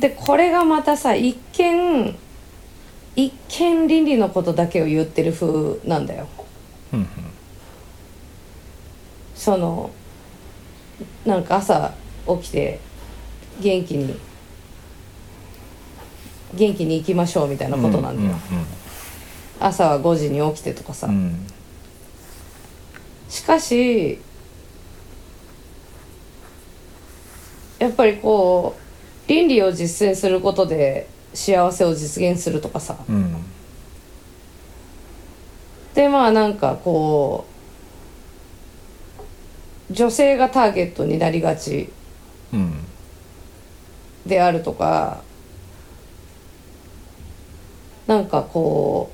[0.00, 2.18] でこれがまたさ一見
[3.14, 6.26] 一見倫理のことだけを言ってる風なんだよ。
[6.92, 7.06] うん
[9.36, 9.90] その
[11.24, 11.94] なんか朝
[12.26, 12.80] 起きて
[13.60, 14.18] 元気に
[16.52, 18.36] 元気に行きましょうみたいなことなんだよ、
[19.60, 21.46] 朝は5時に起きてとかさ、うんうん。
[23.30, 24.20] しかし
[27.80, 28.76] やっぱりこ
[29.26, 32.96] う倫理を実践することで幸せを実現するとかさ。
[33.08, 33.44] うん
[35.94, 37.44] でまあなんかこ
[39.90, 41.90] う女性がターゲットになりがち
[44.24, 45.22] であるとか
[48.06, 49.10] なんかこ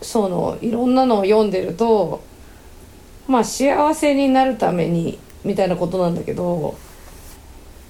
[0.00, 2.22] うそのいろんなのを読んでると
[3.28, 6.76] まあ幸せになるためにみたいなことなんだけど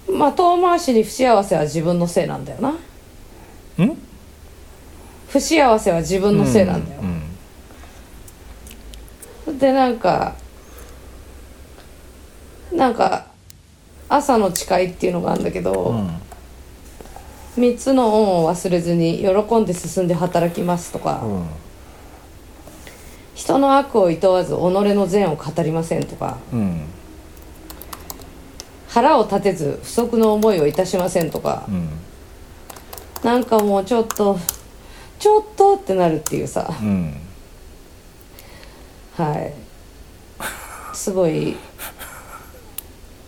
[0.08, 2.74] まあ遠回しに不幸せは自分のせいなんだよな。
[3.78, 3.96] うん？
[5.28, 7.00] 不幸せは自分のせいなんだよ。
[9.46, 10.34] う、んでなんか
[12.72, 13.26] なんか
[14.08, 16.08] 朝の誓いっていうのがあるんだけど、うん。
[17.56, 21.46] 3つの恩を忘れずに喜んで進んで働きますとか、うん。
[23.34, 26.82] 人の悪を厭わず己の善を語りませんとかうん
[28.92, 31.64] 腹を立てず不足の思いをいたしませんとか。
[31.68, 31.88] う、ん。
[33.22, 34.38] なんかもうちょっと
[35.18, 36.68] ちょっとってなるっていうさ。
[36.82, 37.14] うん。
[39.16, 39.52] はい。
[40.92, 41.56] すごい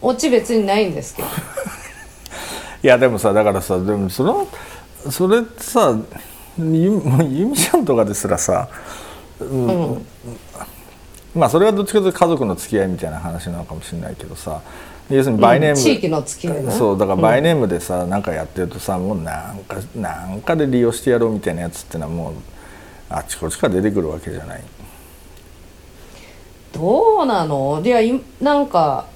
[0.01, 1.29] オチ別にないんですけど。
[2.83, 4.49] いやでもさだからさでもその
[5.11, 5.97] それってさ
[6.59, 7.01] ゆ
[7.31, 8.69] ゆみちゃんとかですらさ、
[9.39, 10.07] うん。
[11.37, 14.61] まあそれはどっちかというと家族の付き合いみたいな話なのかもしれないけどさ
[15.11, 22.35] 要するにバイネーム、地域の付き合いなそうだからバイネームでさ、なんかやってるとさもうなんかなんかで利用してやろうみたいなやつってのはもう
[23.11, 24.63] あっちこっちから出てくるわけじゃない。
[26.73, 27.83] どうなの？
[27.85, 29.07] いやいなんか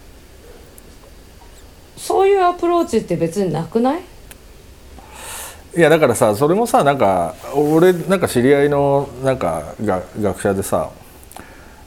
[1.97, 4.03] そういうアプローチって別になくない？
[5.75, 10.91] いやだからさそれもさなんか俺なんか知り合いのなんかが学者でさ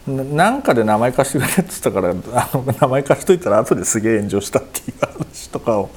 [0.10, 5.90] ななんかで名前貸してくれっつったからあの名前貸しといたら後ですげえ炎上したっていう話とかを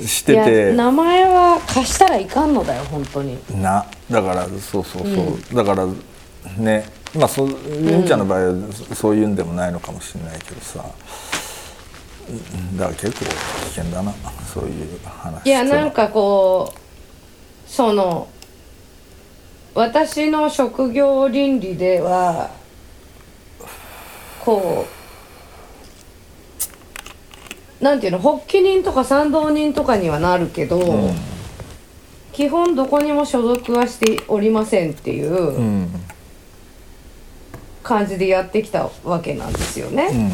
[0.00, 3.38] していやて名前は貸したらいかんのだよ本当に。
[3.60, 5.08] なだからそうそうそ
[5.52, 5.86] う、だから
[6.58, 6.84] ね
[7.14, 7.48] まあそう
[7.80, 10.84] ゆんちゃんの場合はそういうんでもないのかもしれないけどさ。
[12.28, 14.12] うんだから結構危険だな
[14.52, 18.28] そういう話いやなんかこうその
[19.74, 22.50] 私の職業倫理では
[24.44, 24.86] こ
[27.80, 31.10] うなんていうの発起人とか賛同人とかにはなるけど、
[32.32, 35.88] 基本どこにも所属はしておりませんっていううん。
[37.84, 40.32] 感じでやってきたわけなんですよね。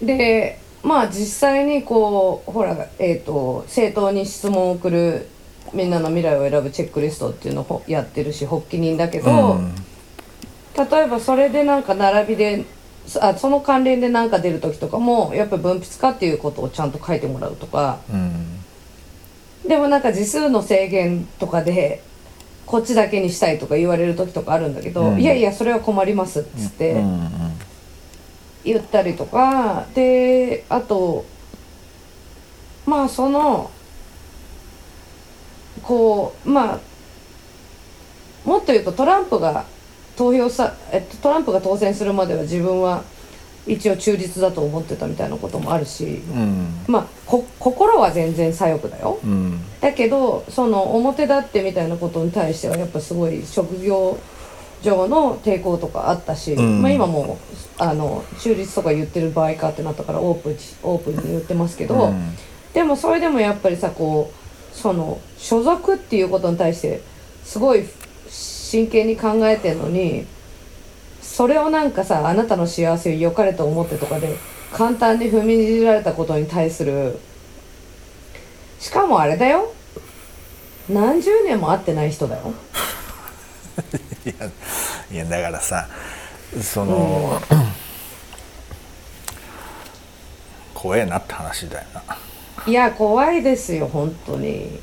[0.00, 0.06] うん。
[0.06, 5.26] でまあ実際にこうほら、えー、と政党に質問を送る
[5.74, 9.74] みんなの未来を選ぶチェックリストっていうのをやってるし発起人だけど、うん
[10.76, 12.64] 例えばそれでなんか並びで
[13.06, 18.00] そあその関連で何か出る時とかもやっぱり分泌化っていうことをちゃんと書いてもらうとか。
[18.12, 18.60] うん。
[19.66, 22.02] でもなんか字数の制限とかで
[22.66, 25.20] こっちだけにしたいとか言われる時とかあるんだけど、うん。
[25.20, 26.92] いやいやそれは困りますっつって。
[26.92, 27.28] うん。
[28.64, 29.86] 言ったりとか。
[29.94, 31.24] であと
[32.84, 33.70] まあその
[35.82, 36.80] こうまあ
[38.44, 39.64] もっと言うとトランプが
[40.16, 43.04] 投票さ、えっと、トランプが当選するまでは自分は
[43.66, 46.84] 一応中立だと思ってたみたいなこともあるしうん。
[46.86, 49.18] まあこ心は全然左翼だよ。
[49.24, 49.60] うん。
[49.80, 54.18] だけどその表立ってみたいなことに対してはやっぱすごい職業
[54.82, 56.80] 上の抵抗とかあったし、うん。
[56.82, 57.38] まあ、今も
[57.78, 62.36] あの中立とか言ってる場合かってなったからオープンにオープンに言ってますけど、うん。
[62.72, 67.00] でもそれでもやっぱりさこうその所属っていうことに対して
[67.42, 67.84] すごい
[68.76, 70.26] 真剣に考えてんのに
[71.22, 74.36] それをなんかさあなたの幸せを良かれと思ってとかで
[74.70, 77.18] 簡単に踏みにじられたことに対する
[78.78, 79.72] しかもあれだよ。
[80.90, 82.52] 何十年も会ってない人だよ。
[84.26, 84.34] いや
[85.10, 85.88] いやだからさ
[86.60, 87.40] その、
[90.74, 91.86] 怖えなって話だよ
[92.66, 94.78] いや怖いですよ本当に。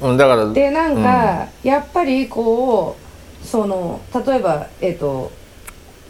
[0.00, 3.01] な、うん、だからでなんか、やっぱりこう
[3.44, 5.32] その例えばえっ、と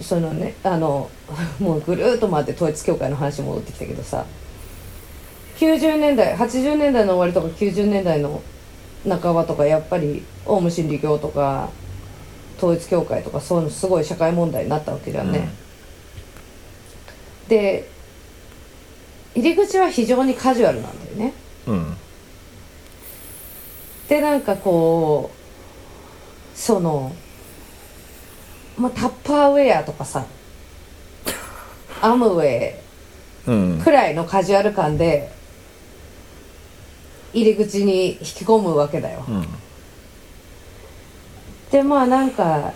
[0.00, 1.10] そのねあの
[1.58, 4.24] もうぐるーっと回って統一教会の話に戻ってきたけどさ
[5.58, 8.42] 90年代80年代の終わりとか90年代の
[9.08, 11.70] 半ばとかやっぱりオウム真理教とか
[12.58, 15.48] 統一教会とかそういうのすごい社会問題になったわけじゃんね。
[17.48, 17.88] で
[19.34, 21.32] 入り口は非常にカジュアルなんだよね。
[21.66, 21.96] うん
[24.08, 25.30] でなんかこ
[26.54, 27.12] うその
[28.82, 30.26] まあタッパーウェアとかさ
[32.00, 32.74] アムウェ
[33.46, 33.78] うん。
[33.78, 35.30] イくらいのカジュアル感で
[37.32, 39.46] 入り口に引き込むわけだよ、うん。
[41.70, 42.72] でまあなんか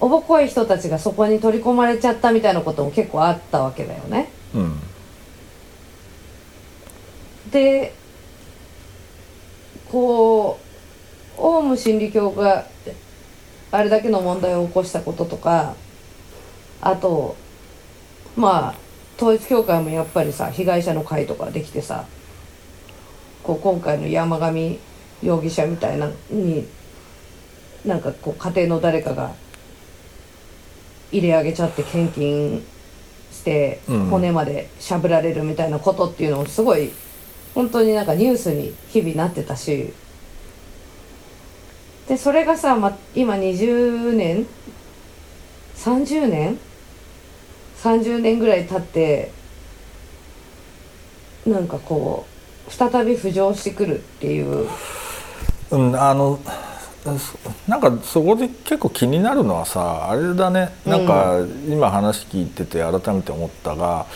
[0.00, 4.30] おぼこい人たちがそこに取り込まれちゃったみたいなことも結構あったわけだよね。
[4.54, 4.80] うん。
[7.50, 7.94] で
[9.90, 10.67] こう
[11.38, 12.66] オウム真理教が
[13.70, 15.74] あれだけの問題を起こしたこととか
[16.80, 17.36] あと
[18.36, 18.74] まあ
[19.16, 22.06] 統一教会もやっぱりさ被害者の会とかできてさ
[23.42, 24.78] こう今回の山上
[25.22, 26.66] 容疑者みたいなに
[27.84, 29.34] なんかこう家庭の誰かが
[31.10, 32.64] 入れ上げちゃって献金
[33.32, 34.06] してうん。
[34.06, 36.90] 骨までしゃぶられるみたいなことっていうのをすごい
[37.54, 39.92] 本当になんかニュースに日々なってたし
[42.08, 44.46] でそれがさ、ま、今20年
[45.76, 46.58] ？30年
[47.82, 49.30] ？30年ぐらい経って
[51.46, 52.26] なんかこ
[52.66, 54.68] う再び浮上してくるっていう。
[55.70, 56.40] うん、あの
[57.04, 60.72] そなんかそこで結構気になるのはさあれだね。
[60.86, 61.38] なんか
[61.68, 64.06] 今話聞いてて改めて思ったが、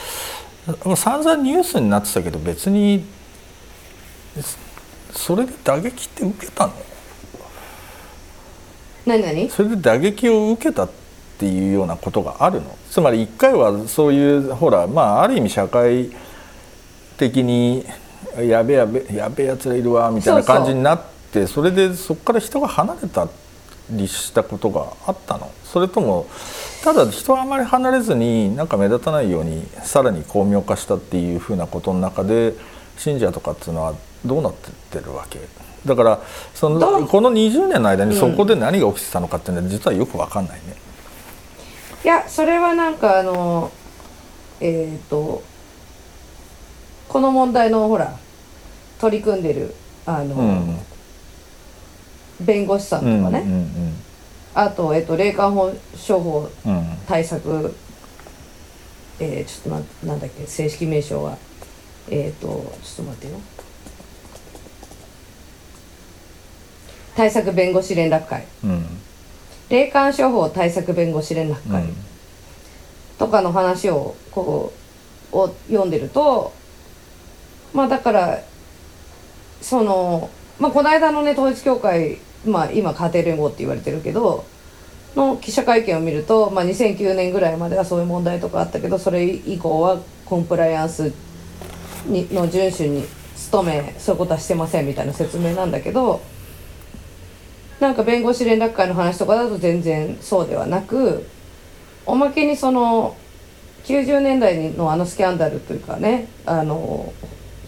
[0.84, 3.04] もう散々ニュースになってたけど別に
[5.12, 6.72] それで打撃って受けたの？
[9.06, 9.50] 何何？
[9.50, 10.90] それで打撃を受けたっ
[11.38, 12.76] ていうようなことがあるの？
[12.90, 16.10] つまり一回はそういうほらまあある意味社会
[17.16, 17.84] 的に
[18.38, 23.28] やべえやべえやべえやつらいるわみたいな感じになってそれでそこから人が離れた
[23.90, 25.50] りしたことがあったの？
[25.64, 26.26] それとも
[26.84, 32.54] ただ人はあまり離れずになんか目立たないようにさらに巧妙化したっていうふうなことの中で
[32.96, 33.94] 信者とかっていうのは
[34.24, 35.40] どうなってってるわけ？
[35.86, 36.20] だから
[36.54, 40.76] そのこの20年の間にそこで何が起きてたのかっていうのは実はよく分かんないね。
[42.04, 43.70] いやそれはなんかあの
[44.60, 45.42] えっ、と
[47.08, 48.16] この問題のほら
[49.00, 49.74] 取り組んでる
[50.06, 50.78] あの、うん。
[52.40, 53.94] 弁護士さんとかね、うんうん
[54.54, 55.56] あと、えっと、霊感
[55.96, 56.76] 商法うん。
[56.76, 57.74] うん対策、
[59.18, 61.36] えー、ちょっとなんなんだっけ正式名称は。
[62.10, 63.40] えっ、とちょっと待ってよ
[67.16, 68.46] 対策弁護士連絡会。
[68.64, 68.86] うん
[69.68, 71.84] 霊感商法対策弁護士連絡会。
[73.18, 74.72] とかの話をこ
[75.32, 76.52] うを読んでると
[77.72, 78.40] まあだから
[79.60, 84.44] そのまあこの間のね統一教会まあ今家庭連合って言われてるけど
[85.16, 91.12] の記者会見を見ると、まあ、2009年ぐらいまではそういう問題とかあったけどそれ以降はコンプライアンス
[92.06, 93.06] にの遵守に
[93.50, 96.22] 努めそういうことはしてませんみたいな説明なんだけど
[97.82, 101.26] なんか弁護士連絡会の話とかだと全然そうではなく
[102.06, 103.16] おまけにその
[103.82, 107.12] 90年代のあのスキャンダルというかねあの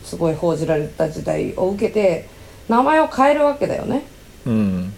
[0.04, 2.28] すごい報じられた時代を受けて
[2.68, 4.04] 名前を変えるわけだよね。
[4.46, 4.92] うん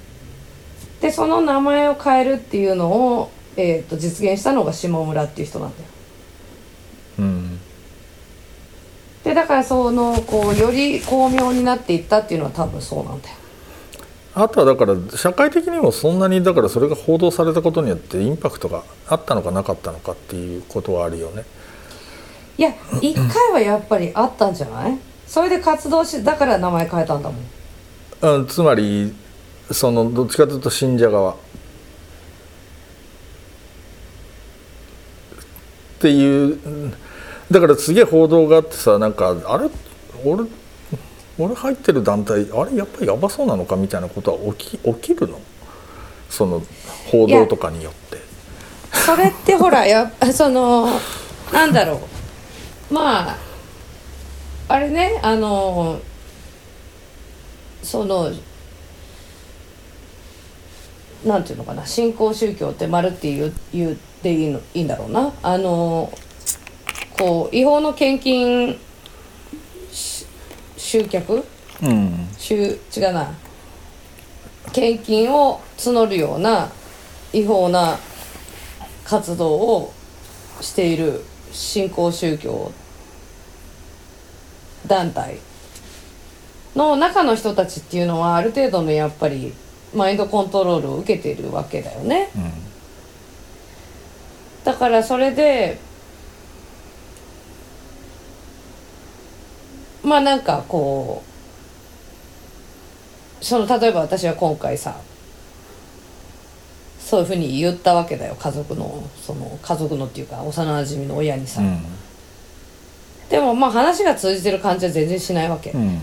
[1.00, 2.88] でその名前を変えるっていうの
[3.18, 5.88] を、えー、と実現したのが下村っていう人なんだよ。
[7.20, 7.58] うん
[9.24, 13.45] でだからそのこうより巧妙になっていったっていうのは多分そうなんだよ。
[14.38, 21.44] あとはだから社会的にもそんなにだからそれが報道されたことによってインパクトがあったのかなかったのかっていうことはあるよね。
[22.58, 24.98] いや一回はやっぱりあったんじゃない？
[25.26, 28.36] それで活動しだから名前変えたんだもん。
[28.36, 29.14] うん、つまり
[29.70, 31.36] そのどっちかというと信者側っ
[35.98, 36.94] ていううん
[37.50, 39.70] だからすげえ報道があってさなんかあれ？
[40.26, 40.44] 俺
[41.38, 45.40] 俺入ってる団体あれやっぱりやばそうなのかみたいなことは起き起きるの？
[46.30, 46.62] その
[47.10, 48.18] 報道とかによって。
[48.92, 50.88] それってほら やその
[51.52, 52.00] なんだろ
[52.90, 52.94] う。
[52.94, 53.36] まあ
[54.68, 56.00] あれねあの
[57.82, 58.32] その
[61.24, 65.32] なんていうのかな新興宗教って丸って言う言っていいのいいんだろうな。
[65.42, 66.12] あの
[67.18, 68.78] こう違法の献金し
[70.86, 71.44] 集客？
[71.82, 72.28] うん。
[72.38, 73.34] 集違うな。
[74.72, 76.70] 献金を募るような
[77.32, 77.98] 違法な
[79.04, 79.92] 活動を
[80.60, 82.70] している新興宗教
[84.86, 85.38] 団体
[86.76, 89.52] の中の人たちっていうのはある程度のやっぱり
[89.92, 92.30] マインドコントロールを受けているわけだよね。
[92.36, 92.52] うん。
[94.62, 95.78] だからそれで
[100.06, 101.24] まあなんかこ
[103.40, 104.96] うその例えば私は今回さ
[107.00, 108.36] そういうふうに言ったわけだよ。
[108.36, 111.80] 家族のその家族のっていうか幼馴染の親にさ、うん。
[113.28, 116.00] でもまあ話が通じてる感じは全然しないわけ、うん。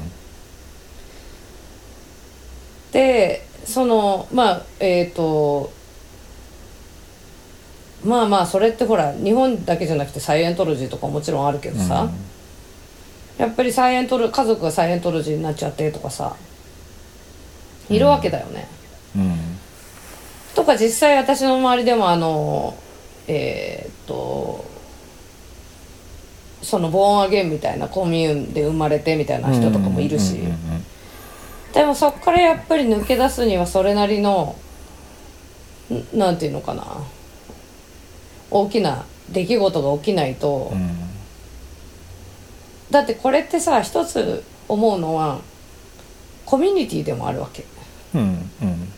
[2.91, 5.71] でそのまあえっ、と
[8.05, 12.09] まあまあそれってほら日本だけじゃなくてサイエントロジーとかもちろんあるけどさ、
[13.37, 16.35] やっぱりサイエントロ家族がサイエントロジーになっちゃってとかさ。
[17.89, 18.67] いるわけだよね。
[19.15, 19.37] うん。
[20.55, 22.75] とか実際私の周りでもあの
[23.27, 24.65] えーっと
[26.61, 30.35] そのボーンアゲンみたいなコミューンで生まれてみたいな人とかもいるし。
[30.35, 30.85] うんうん
[31.73, 34.55] でもそっからやっぱり抜け出すにはそれなりの
[35.91, 36.85] んなんていうのかな。
[38.51, 41.02] 大きな出来事が起きないと、うんうん
[42.93, 45.39] だってこれってさ一つ思うのは
[46.45, 47.65] コミュニティでもあるわけ。
[48.13, 48.93] うんうん。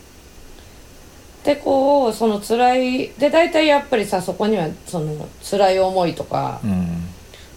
[1.45, 7.05] でこうその辛いで大体やっぱりさそこにはその辛い思いとか、うん。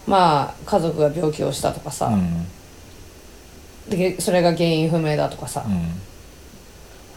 [0.07, 2.47] まあ家族が病気をしたとかさ、うん。
[3.91, 5.91] でそれが原因不明だとかさ、うん。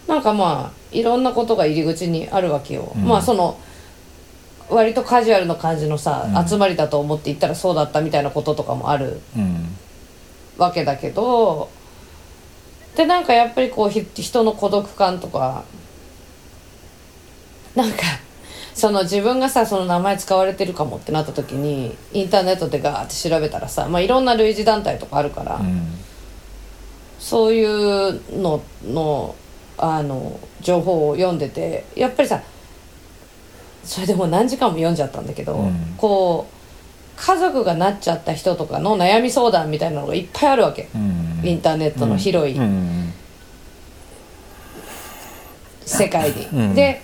[0.08, 3.04] なんかまあいろんなことが入り口にあるわけよ、うん。
[3.04, 3.60] まあその
[4.72, 6.48] 割とカジュアルな感じのさ、うん。
[6.48, 9.78] 集まりだと思って行ったらそうだったみたいなこととかもあるうん。
[10.58, 11.70] わけだけど
[12.96, 15.64] でなんかやっぱりこうひ人の孤独感とか
[17.76, 17.98] なんか
[18.74, 25.88] その自分がさその名前使われてるかもってなった時にインターネットでガーって調べたらさ、まあ、いろんな類似団体とかあるから、うん。
[27.20, 29.36] そういうのの
[29.78, 32.42] あの情報を読んでてやっぱりさ
[33.84, 35.96] それでもう何時間も読んじゃったんだけど、うん。
[35.98, 41.42] こう家族がなっちゃった人とかの悩み相談みたいなのがいっぱいあるわけ、うん。
[41.44, 43.14] インターネットの広いうん。
[45.86, 46.46] 世界に。
[46.48, 46.76] うん。
[46.76, 47.02] で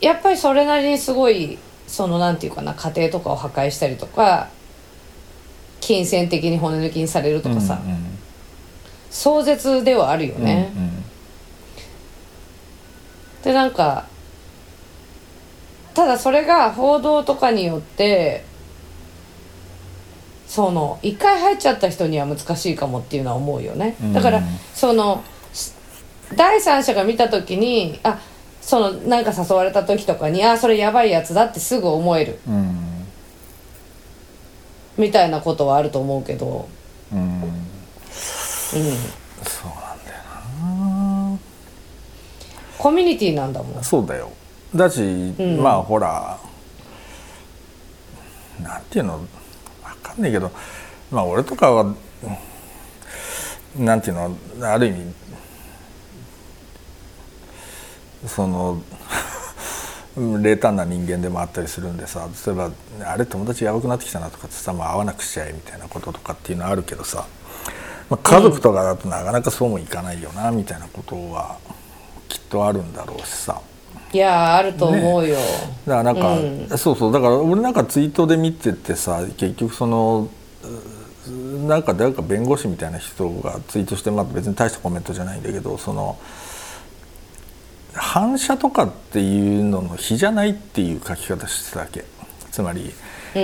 [0.00, 4.48] やっぱりそれなりにすごいそのなんていうかな家庭とかを破壊したりとか
[5.80, 8.18] 金銭的に骨抜きにされるとかさ、うん
[9.12, 10.72] 壮絶ではあるようんね。
[13.44, 14.06] でなんか
[15.94, 18.44] ただそれが報道とかによって
[20.46, 23.96] その一回入っちゃった人には難しいかもっていうのは思うよね。
[24.02, 24.12] うん。
[24.12, 24.42] だから
[24.74, 25.22] その
[25.52, 25.72] し
[26.36, 28.20] 第三者が見た時にあ
[28.60, 32.38] そのなんか誘われた時とかにあそれやばいやつだってすぐ思える。
[34.98, 36.68] みたいなことはあると思うけど。
[37.12, 37.18] うん。
[37.20, 37.58] うん。
[38.12, 40.12] そうなんだ
[41.34, 41.38] よ
[42.78, 43.74] コミュニティなんだもん。
[43.74, 44.30] なそうだよ
[44.74, 45.62] だし、ん。
[45.62, 46.38] まあほら
[48.62, 49.20] なんていうのわ
[50.02, 50.50] かんないけど
[51.10, 55.14] まあ俺とかはうんなんていうのある意味
[58.26, 58.80] その
[60.16, 62.70] うん 冷淡な人間でもあったりするんでさ例えば
[63.04, 67.24] 「あれ友達やばくなってきたな」とかってさ、まあ、会わなくしちゃえみたいなこととかっていうのはあるけどさ、
[68.10, 71.56] まあ、家族とかだとなかなかそうもいかないよなみたいなことは
[72.28, 73.60] きっとあるんだろうしさ
[74.12, 75.36] いやーあると思うよ、
[75.86, 76.78] だからなんか、うん。
[76.78, 80.28] そうそうだから俺なんかツイートで見ててさ結局その
[81.26, 86.18] うなんか誰か弁護士みたいな人がツイートして、まあ、別に大したコメントじゃないんだけどその
[87.94, 92.04] 反射とかっていうのの比じゃないっていう書き方してたわけ。
[92.50, 92.92] つまり
[93.34, 93.42] うん。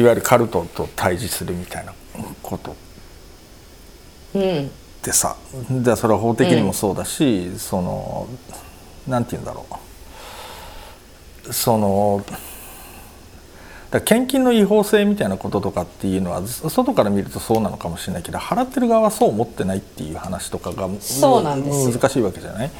[0.00, 1.92] いわゆるカルトと対峙するみたいな
[2.42, 2.74] こと。
[4.34, 4.66] うん。
[4.66, 4.68] っ
[5.02, 5.36] てさ
[5.70, 8.26] でそれは法的にもそうだし、その
[9.06, 9.74] なんて言うんだろう
[11.52, 12.24] その
[13.90, 21.92] だ献金の違法性みたいなこととかっていうのは外から見るとそうなのかもしれないけど払ってる側はそう思ってないっていう話とかがそうなんですよ。
[21.98, 22.70] 難しいわけじゃない？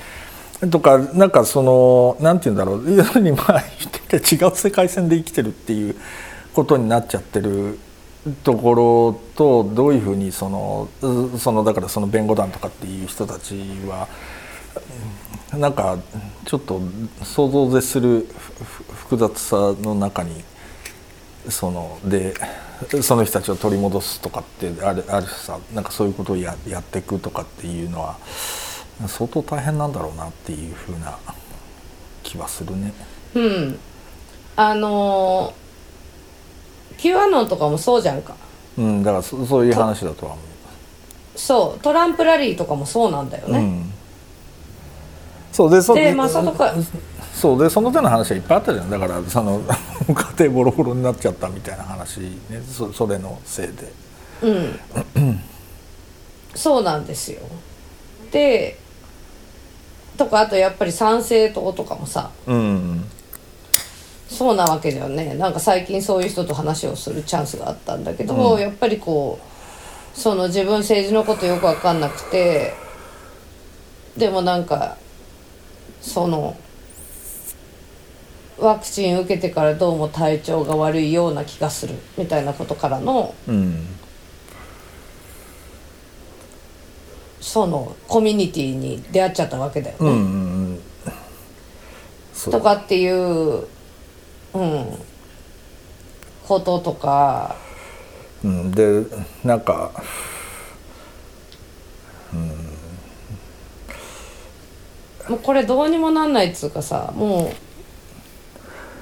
[0.71, 2.91] とかなんかそのなんて言うんだろう。
[2.95, 5.97] 要するにまあ言ってて違う世界線で生きてるっていう
[6.53, 7.79] ことになっちゃってる
[8.45, 13.55] ところとどういうふうにそのうそのだからその弁護団とかっていう人たち
[13.89, 14.09] は
[14.77, 15.28] うん
[15.59, 15.99] なんか
[16.45, 16.81] ちょっと
[17.23, 18.27] 想像を絶する
[18.91, 20.45] 複雑さの中に
[21.49, 22.35] そので
[23.03, 28.17] その人たちを取り戻すとかってあるあるしさなんかそういうことをややっていくとかっていうのは
[29.07, 31.19] 相当大変なんだろうなっていうふうな
[32.23, 32.93] 気はするね。
[33.35, 33.79] うん
[34.57, 38.35] あのー、Q アノンとかもそうじゃんか
[38.77, 40.43] うん、だからそそういう話だとは思
[41.39, 43.51] そうトランプラリーとかもそうなんだよう。
[43.51, 43.93] うね、ん、
[45.53, 46.75] そうでそでまあ外から
[47.39, 48.91] そうでその手の話はいっぱいあったじゃん。
[48.91, 49.63] だからその
[50.09, 52.61] 家庭ボロボロになっちゃったみたいな話ね。
[52.69, 53.73] そそれのせいで。
[54.43, 55.41] うん。
[56.55, 57.41] そうなんですよ。
[58.33, 58.77] で
[60.17, 62.31] とかあとやっぱり参政党とかもさ。
[62.47, 63.05] うん。
[64.29, 65.35] そうなわけだよね。
[65.35, 68.61] なんか最近そういう人と話をするチャンスがあったんだけど、うん。
[68.61, 72.75] やっぱりこうその自分政治のことよく分かんなくて
[74.17, 74.97] でもなんか
[76.01, 76.57] その
[78.59, 83.87] ワクチン受けてからどうも体調が悪いような気がするみたいなことからのうん
[87.41, 90.11] そのコミュニティに出会っちゃったわけだよね。
[90.11, 90.81] うんうん
[92.47, 92.53] うん。
[92.53, 93.67] とかっていう、
[94.53, 94.99] うん、
[96.47, 97.57] こととか。
[98.45, 99.03] うん、で
[99.43, 99.91] なんか
[105.29, 107.53] もうこれどうにもなんないっつうかさもう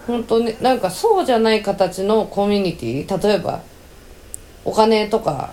[0.06, 3.62] 本当になんかそうじゃない形のコミュニティ例えば
[4.64, 5.52] お金とか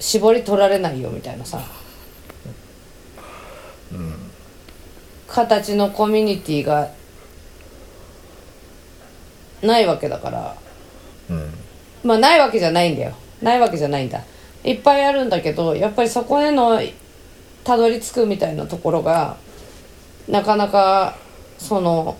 [0.00, 1.60] 絞り取られないよみたいなさ、
[5.26, 6.90] 形のコミュニティが
[9.62, 10.56] ないわけだから。
[11.30, 11.52] うん。
[12.04, 13.12] まあないわけじゃないんだよ。
[13.42, 14.22] ないわけじゃないんだ。
[14.64, 16.80] いっぱいあるんだけどやっぱりそこへの
[17.68, 19.36] たどり着くみたいなところが
[20.26, 21.18] なかなか
[21.58, 22.16] その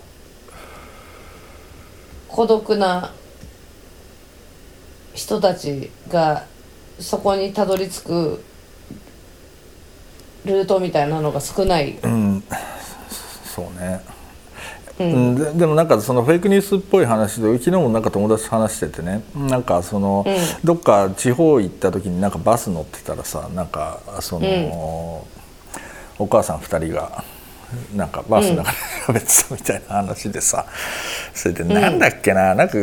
[2.27, 3.11] 孤独な
[5.15, 6.45] 人たちが
[6.99, 8.43] そこにたどり着く
[10.45, 11.97] ルートみたいなのが少ない。
[12.03, 12.43] うん。
[13.43, 14.01] そうね、
[14.99, 15.35] うん。
[15.35, 19.23] ででもなんかそのフェイクニュースっぽい話で昨日もなんか友達と話しててね。
[19.35, 20.35] なんかその、うん。
[20.63, 25.25] どっか地方行った時になんかバス乗ってたらさなんかその、
[26.19, 27.23] お母さん2人が
[27.95, 30.65] なんかバースの中で選べてたみたいな話でさ、
[31.33, 32.77] それでなんだっけな、なんか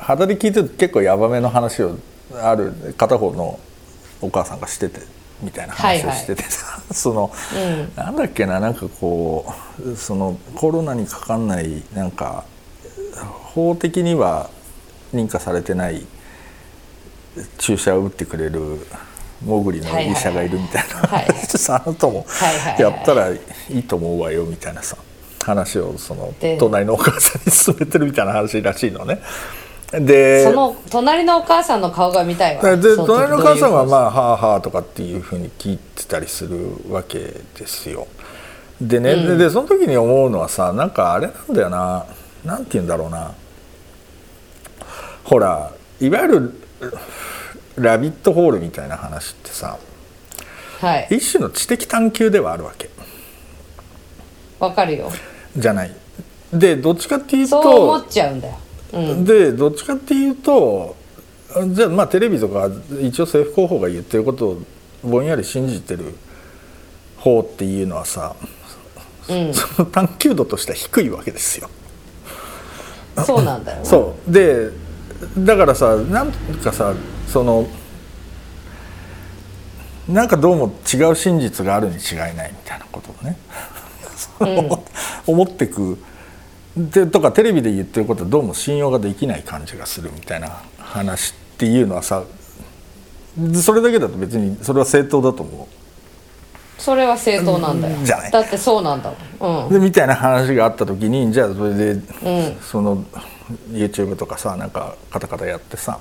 [0.00, 1.98] 肌で聞いてると結構ヤバめの話を
[2.34, 3.58] ある片方の
[4.20, 5.00] お母さんがしてて
[5.40, 9.46] みたいな話をしててさ、はいはい、その、うん、なんだっけななんかこ
[9.80, 12.44] うそのコロナにかかんないなんか
[13.54, 14.50] 法的には
[15.14, 16.04] 認可されてない
[17.58, 18.80] 注射を打ってくれる
[19.44, 21.08] モグリの医者がいるみたいな、はい。
[21.10, 21.26] はい、
[21.68, 22.26] あなたも
[22.78, 23.38] やったらい
[23.70, 24.96] いと思うわよみたいなさ。
[25.48, 29.20] 話をその隣のお母さんに勧めてるみたいな話らしいのね。
[29.92, 32.76] でその隣のお母さんの顔が見たいわ。
[32.76, 38.06] で隣のお母さんはまあ「はあはあ」とかっていうふうに聞いてたりするわけですよ。
[38.80, 42.04] でね、うん、でその時に思うのはさなんかあれなんだよな。
[42.44, 43.32] なんて言うんだろうな。
[45.24, 45.70] ほら
[46.00, 46.60] いわゆる
[47.78, 49.78] ラビットホールみたいな話ってさ、
[50.80, 52.90] はい、一種の知的探求ではあるわけ。
[54.58, 55.10] わかるよ。
[55.56, 55.94] じゃない。
[56.52, 58.58] でどっちかっていうとそう思っちゃうんだよ。
[58.92, 60.96] うん、でどっちかっていうと
[61.68, 62.70] じゃあまあテレビとか
[63.00, 64.62] 一応政府広報が言ってることを
[65.02, 66.14] ぼんやり信じてる
[67.18, 68.34] 方っていうのはさ、
[69.28, 71.68] うん、その探求度としては低いわけですよ。
[73.24, 74.70] そうなんだよ、ね、そうで
[75.38, 76.94] だからさなんかさ
[77.28, 77.68] その
[80.08, 83.36] なんかどうも違う真実があるに違いないみたいなことをね、
[84.40, 84.70] うん、
[85.34, 85.98] 思ってく。
[86.76, 92.22] でとかテレビで言ってることはどうも信用ができない感じがするみたいな話っていうのはさ
[93.60, 96.80] それだけだと別にそれは正当だと思う。
[96.80, 97.96] それは正当なんだよ。
[98.04, 98.30] じゃない。
[98.30, 102.02] だってそうなんだもん、うん、でみたいな話があった時にじゃあそれで、うん、
[102.62, 103.04] その
[103.72, 105.98] YouTube とかさなんかカタカタやってさ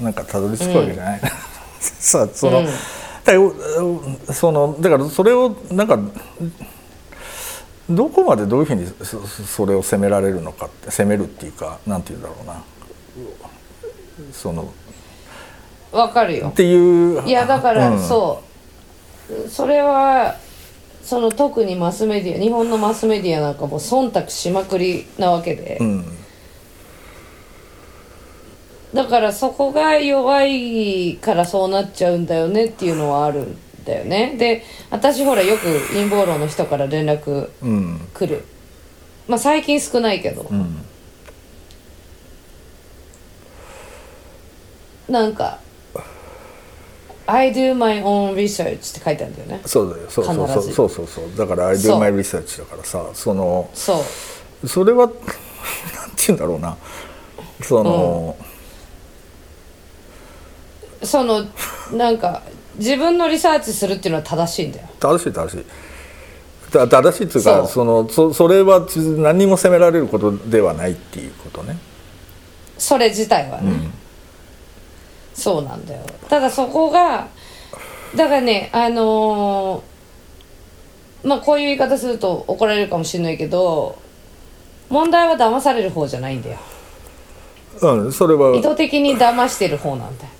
[0.00, 1.28] なんかたどり着くわけじゃない、うん、
[1.80, 5.98] さあその、だそのだからそれをなんか
[7.90, 8.86] どこまでどういうふうに
[9.46, 12.62] それを責められるのかって責めるっていうかなんて言うんだろうな。
[14.32, 14.72] その
[15.92, 16.48] わかるよ。
[16.48, 17.26] っていう。
[17.26, 18.42] いやだから、うん、そ
[19.46, 19.48] う。
[19.48, 20.36] それは
[21.02, 26.04] その特にマスメディア日本のマスメディアなんかも忖度しまくりなわけで、うん、
[28.94, 34.36] だからそこが弱いからそうなっちゃうんだよねっていうのはあるだよね。
[34.38, 37.48] で私ほらよく陰謀論の人から連絡
[38.14, 38.42] 来る、うん、
[39.28, 40.84] まあ最近少ないけど、うん、
[45.08, 45.58] なんか
[47.26, 49.60] 「I do my own research」って書いてあるんだよね。
[49.66, 50.08] そうだよ。
[50.08, 50.62] そうそうそう。
[50.62, 51.24] そうそうそう。
[51.36, 54.04] だから「I do my research」だからさそのそ
[54.62, 54.68] う。
[54.68, 55.18] それは なんて
[56.26, 56.76] 言うんだろうな。
[57.62, 58.46] その、うん、
[61.02, 61.44] その
[61.92, 62.42] なんか
[62.76, 64.88] 自分のリサーチするっていうのは正しいんだよ。
[65.00, 65.64] 正しい正しい。
[66.70, 68.86] 正しいっていうかそのそそれは
[69.18, 71.78] 何にも責められることではないっていうことね。
[72.76, 73.92] それ自体はね、うん、
[75.34, 76.02] そうなんだよ。
[76.28, 77.28] ただそこが
[78.14, 83.98] だからねあのー、まあこういう言い方すると怒られるかもしれないけど
[84.88, 86.58] 問題は騙される方じゃないんだよ。
[87.80, 88.54] うんそれは。
[88.54, 90.30] 意図的に騙してる方なんだよ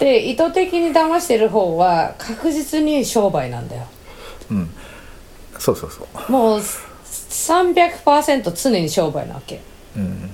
[0.00, 3.86] で意図的に騙してる方は確実に商売なんだよ。
[4.50, 4.70] うん。
[5.58, 6.32] そうそうそう。
[6.32, 6.60] もう
[7.34, 9.60] 300%常に商売なわけ、
[9.96, 10.30] うん、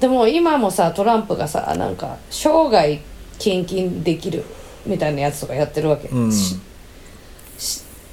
[0.00, 3.00] でも今もさトランプがさなんか生涯
[3.38, 4.44] 献金できる
[4.86, 6.32] みたいなやつとかやってるわけ、うん、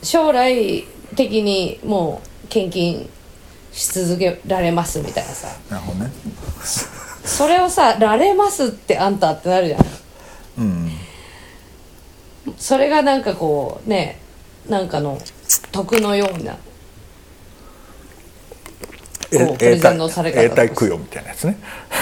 [0.04, 0.84] 将来
[1.16, 3.10] 的にもう献金
[3.72, 5.48] し続けられますみたいなさ。
[5.70, 6.12] なるほどね。
[7.26, 9.86] それをさ「られます」ってあんたってなるじゃん
[10.58, 10.92] うん、
[12.58, 14.20] それがなんかこうね
[14.70, 15.20] なんかの
[15.72, 16.58] 徳のような
[19.32, 21.58] 永代供養みたいなやつね。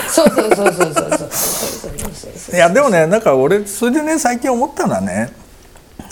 [0.08, 1.30] そうそうそうそうそう。
[1.32, 5.34] そういやでもねなんか俺それでね最近思ったのはね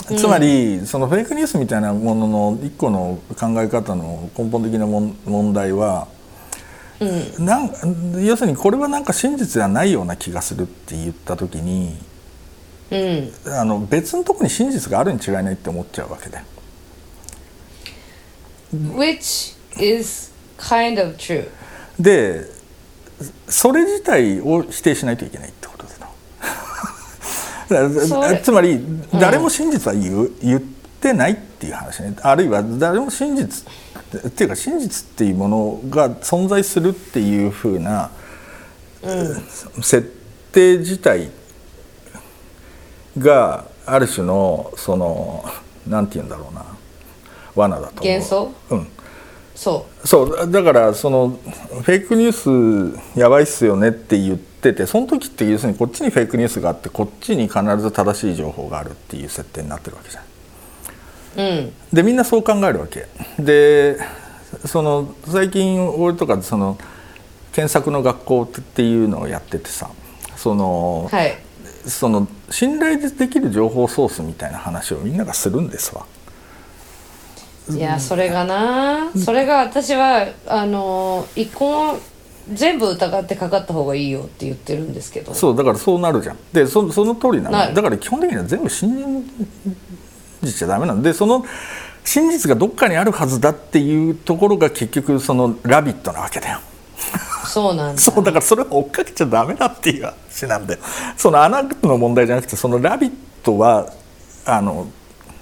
[0.07, 6.07] つまり、うん、そのフェイクニュースみたいなものの一個の考え方の根本的な問題は、
[6.99, 11.97] うん、なん要するにこれはなんか真実ではないような気がするって言った時に
[12.91, 16.39] うん、あの別のとこに真実があるに違いないって思っちゃうわけで。
[18.73, 21.47] Which is kind of true.
[21.99, 22.45] で
[23.47, 25.85] それ自体を否定しないといけないってこと
[27.69, 28.83] だ つまり
[29.13, 30.61] 誰も真実は言う、うん、言っ
[30.99, 32.13] てないっていう話ね。
[32.21, 33.65] あるいは誰も真実
[34.27, 38.09] っていうか真実っていうものが存在するっていうふうな、
[39.03, 39.35] うん、
[39.81, 40.01] 設
[40.51, 41.29] 定自体
[43.17, 45.45] がある種のその
[45.87, 46.65] なんて言うんだろうな。
[47.53, 48.05] 罠だと思う。
[48.05, 48.51] 幻想？
[48.69, 48.87] うん。
[49.55, 50.49] そそう。
[50.49, 60.23] だからそのフェイクニュースやばいっすよねって言っててその時って要するにこっちにフェイクニュースがあってこっちに必ず正しい情報があるっていう設定になってるわけじゃん。
[60.23, 61.73] ううん。
[61.91, 63.07] でみんなそう考えるわけ。
[63.37, 63.97] で
[64.65, 66.77] その最近俺とかその
[67.51, 69.89] 検索の学校っていうのをやっててさ
[70.37, 71.37] その、はい
[71.87, 76.05] その信頼できる情報ソースみたいな話をみんながするんですわ。
[77.69, 81.99] いやそれがなそれが私はあの一個も
[82.51, 89.23] 全部疑ってかかった方がいいよって言ってるんですけどそうだからそうなるじゃんでそその通りなのだから基本的には全部信
[90.41, 91.45] じちゃダメなんでその
[92.03, 96.59] 真実がどっかにあるはずだっていうところが結局その「ラビット!」なわけだよ。
[97.51, 98.01] そうなんだ。
[98.01, 100.79] そうだからそれを追っかけちゃダメだっていう話なんだよ。
[101.17, 103.11] そのアナの問題じゃなくてその「ラビッ
[103.43, 103.91] ト!」は
[104.45, 104.87] あの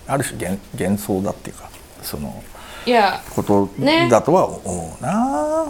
[0.07, 1.69] ある種幻幻想だっていうか
[2.01, 2.43] その
[2.85, 5.67] いやことねだとは思うな、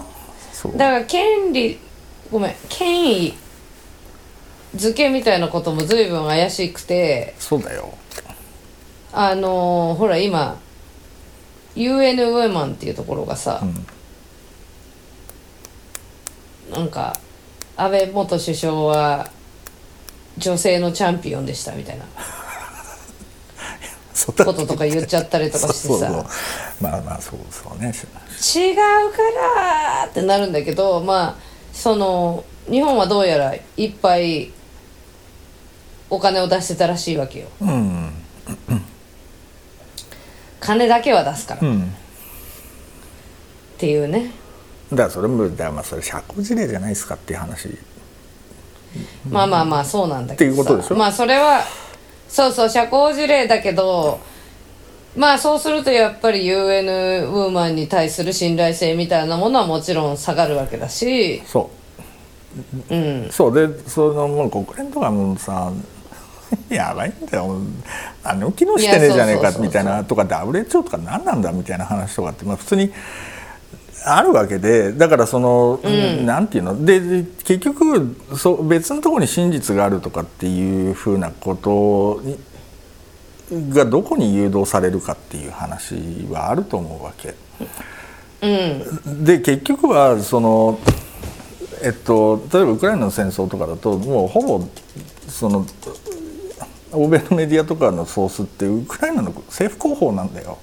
[0.54, 0.72] そう。
[0.78, 1.78] だから権利
[2.32, 3.34] ごめん権威
[4.76, 7.90] 付けみたいなことも随分怪しくてそうだよ。
[9.12, 10.58] あのーほら今
[11.76, 13.62] UN ウェマンっていうところがさ、
[16.72, 17.18] なんか
[17.76, 19.30] 安倍元首相は
[20.38, 22.06] 女性のチャンピオンでしたみたいな。
[24.46, 26.26] こととか言っちゃったりとかしてさ。
[26.82, 27.88] まあまあそうそうね。
[27.88, 28.82] 違うか
[30.02, 31.36] らってなるんだけどまあ
[31.74, 34.52] その日本はどうやらいっぱい
[36.10, 37.48] お金を出してたらしいわけよ。
[37.62, 38.12] うん。
[40.60, 41.96] 金だけは出すから、っうん。
[43.78, 44.32] ていうね
[44.92, 47.70] だからそれもだからまあそれ社交辞令じゃないですかっていう話。
[49.30, 50.62] まあまあまあそうなんだけどさ。
[50.62, 50.96] っていうことでしょ？
[50.96, 51.62] まあそれは
[52.28, 54.20] そうそう社交辞令だけど
[55.16, 61.42] まあそうするとやっぱり UN ウーマンに対する信頼性みたいなものはもちろん下がるわけだし。
[61.46, 61.70] そ
[62.90, 62.96] う。
[62.96, 63.28] ん。
[63.28, 65.72] うそうでそのもう国連とかもさ
[66.70, 67.58] やばいんだよ。
[68.24, 72.92] 何も機能してねえじゃねえかみたいなとか WHO とか何なんだみたいな話とかって、まあ、普通に
[74.06, 75.80] あるわけでだからその、
[76.24, 76.86] なんていうの？
[76.86, 82.40] でで結局そう別のところに真実があるとかっていうふうなことに
[83.74, 85.96] がどこに誘導されるかっていう話
[86.30, 87.36] はあると思うわけ。
[88.42, 88.48] う
[89.22, 90.80] んで結局はその
[91.84, 94.66] えっと例えばウクライナの戦争とかだともうほぼ
[95.28, 95.66] その
[96.92, 100.58] 欧米のメディアとかのソースってウクライナの政府広報なんだよ。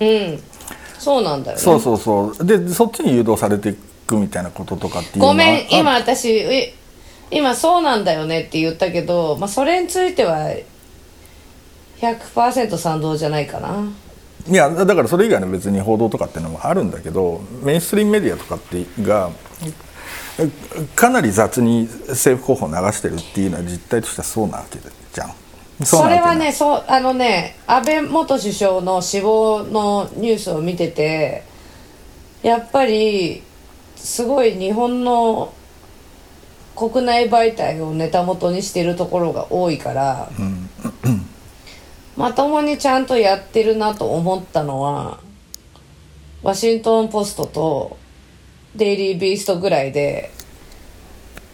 [0.00, 0.40] うん
[1.00, 1.62] そうなんだよね。
[1.62, 2.44] そうそうそう。
[2.44, 3.76] でそっちに誘導されてい
[4.06, 6.74] くみたいなこととかっていうごめんあ今私え
[7.30, 10.54] 今そうなんだよねって言ったけど、まあ、それについては
[12.00, 13.84] 100%賛同じゃないかな。
[14.48, 19.30] いやだからそれ以外の別に報道とかっていうのもあるんだけどメインストリームメディアとかってが
[20.94, 25.32] かなり雑に政府広報を流してるっていうのは実態としてはそうなわけじゃん。
[25.84, 31.44] それはねそうあのね安倍元首相の死亡のニュースを見てて
[32.42, 33.42] やっぱり
[33.96, 35.52] すごい日本の
[36.76, 40.30] 国内媒体をネタ元にしてるところが多いから、
[42.16, 45.20] まともにちゃんとやってるなと思ったのは
[46.42, 47.98] ワシントン・ポストと
[48.74, 50.30] デイリー・ビーストぐらいで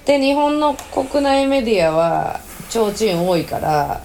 [0.05, 4.05] で日本の国内メディアは提灯多いから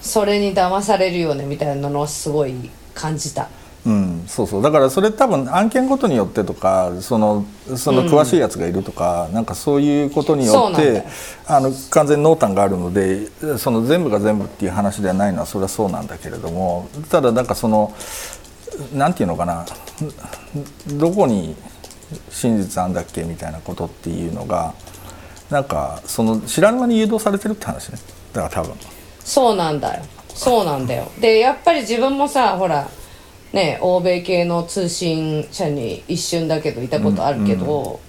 [0.00, 3.48] それに騙されるよねみたいなのはすごい感じた。
[3.86, 4.62] うん、そうそう。
[4.62, 7.46] だからそれ多分案件ごとによってとかその
[7.76, 11.04] その詳しいやつがいるとか、なんかそういうことによって
[11.46, 13.28] あの完全に濃淡があるので
[13.58, 17.94] その全部が全部っていう話ではないのはそれはそうなんだけれどもただなんかその
[18.92, 19.64] なんていうのかな
[20.98, 21.56] どこに
[22.28, 24.74] 真実あんだっけみたいなことっていうのが
[25.48, 27.98] なんかその知らぬ間に誘導されてるって話ね。
[28.34, 28.99] だから多分。
[29.24, 30.04] そうなんだよ。
[30.28, 31.10] そうなんだよ。
[31.20, 32.88] でやっぱり自分もさほら
[33.52, 38.00] ね欧米系の通信社に一瞬だけどいたことあるけど、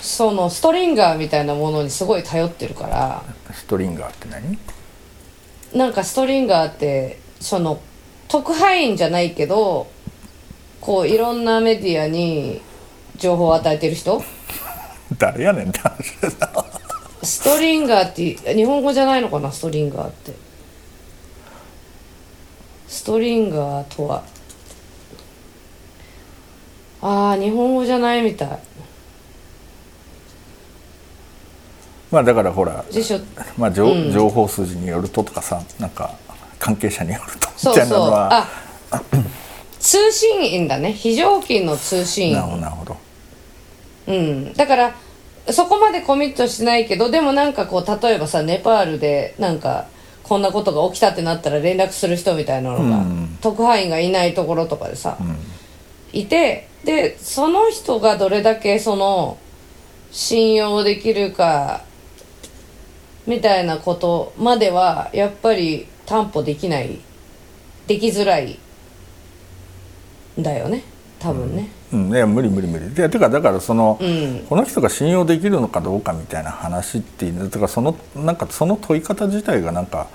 [0.00, 3.22] そのストリンガーみたいなものにすごい頼ってるから
[3.52, 4.58] ストリンガーって何？
[5.74, 7.80] なんかストリンガーってその
[8.28, 9.86] 特派員じゃないけど
[10.80, 12.60] こういろんなメディアに
[13.16, 14.22] 情報を与えてる人？
[15.18, 16.12] 誰やねんって話
[17.24, 19.50] ストリンガーって日本語じゃないのかな？
[19.52, 20.32] ストリンガーって。
[22.88, 24.22] ストリンガーとは。
[27.02, 28.58] ああ日本語じゃないみたい。
[32.10, 33.18] まあだからほら辞書。
[33.58, 34.12] まあ情,、うん。
[34.12, 36.14] 情報筋によるととかさなんか
[36.58, 39.00] 関係者によるとそうみたいなのそうあは
[39.80, 40.92] 通信員だね。
[40.92, 42.34] 非常勤の通信員。
[42.34, 42.96] なるほどなるほど。
[44.06, 44.94] うん、だから
[45.50, 49.88] そこまでコミットしないけどでもなんかこう例えばさネパールでなんか
[50.22, 55.18] こんなことが起きたってなったら連絡する人みたいなのが、うん特派員がいないところとかでさ、
[56.14, 59.36] いてでその人がどれだけその
[60.10, 61.84] 信用できるか
[63.26, 67.00] みたいなことまではやっぱり担保できない
[67.86, 68.58] できづらい
[70.38, 70.84] んだよね
[71.18, 71.62] 多分ね。
[71.62, 72.90] うん、いや無理無理無理。
[72.94, 74.46] でてかだからその、うん。
[74.48, 80.08] この人が信用できるのかどうかみたいな話っていうだからそのなんかその問い方自体がなんか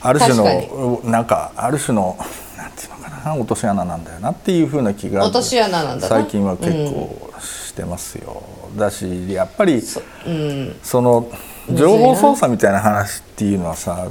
[0.00, 0.42] ある種確
[0.74, 2.16] のなんかある種の
[2.56, 6.16] なんていうのかな落とし穴なんだよなっていうふうな気が落とし穴なんだな。
[6.16, 8.42] 最近は結構してますよ、
[8.76, 10.76] だしやっぱりそうん。
[10.82, 11.28] その
[11.70, 14.08] 情報操作みたいな話っていうのはさ、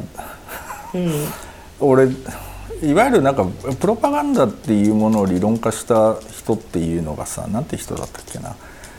[1.80, 2.08] 俺
[2.82, 3.46] いわゆるなんか
[3.80, 8.56] プロパガンダっていうものを理論化した人っていうのがさなんて人だったっけな。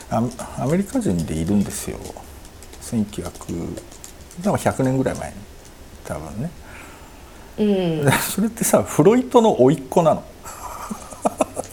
[0.09, 0.23] ア
[0.59, 1.98] アメリカ人でいるんですよ。
[2.82, 5.36] 1900でも100年ぐらい前に。
[6.05, 6.51] 多分ね。
[7.59, 8.05] うん。
[8.05, 10.23] で それってさフロイトの甥っ子なの。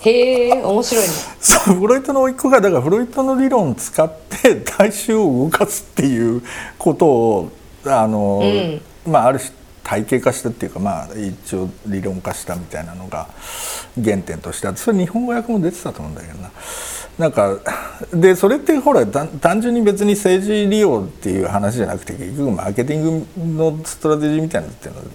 [0.01, 1.09] へえ面白いね。
[1.39, 6.41] そうフロイトの甥っ子がだからフロイトの理論を使って大衆を動かすっていう
[6.77, 7.49] ことを
[7.85, 8.41] あの、
[9.05, 9.51] まあある種
[9.83, 13.27] 体系化したっていうかまあ一応理論化したみたいなのが
[14.01, 16.51] 原点としてあってそれ日本語訳も出てたと思うんだけどな。
[17.17, 17.59] なんか
[18.11, 23.27] でそれってほら単単純に別に政治利用っていう話じゃなくて結局マーケティング
[23.61, 25.05] のストラテジーみたいなのっていうのは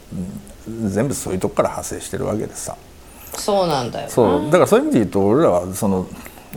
[0.70, 2.76] うん全部そういうとこから派生してるわけでさ。
[3.34, 6.06] そうなんだよなそうだからそういう意味で言うと俺らはその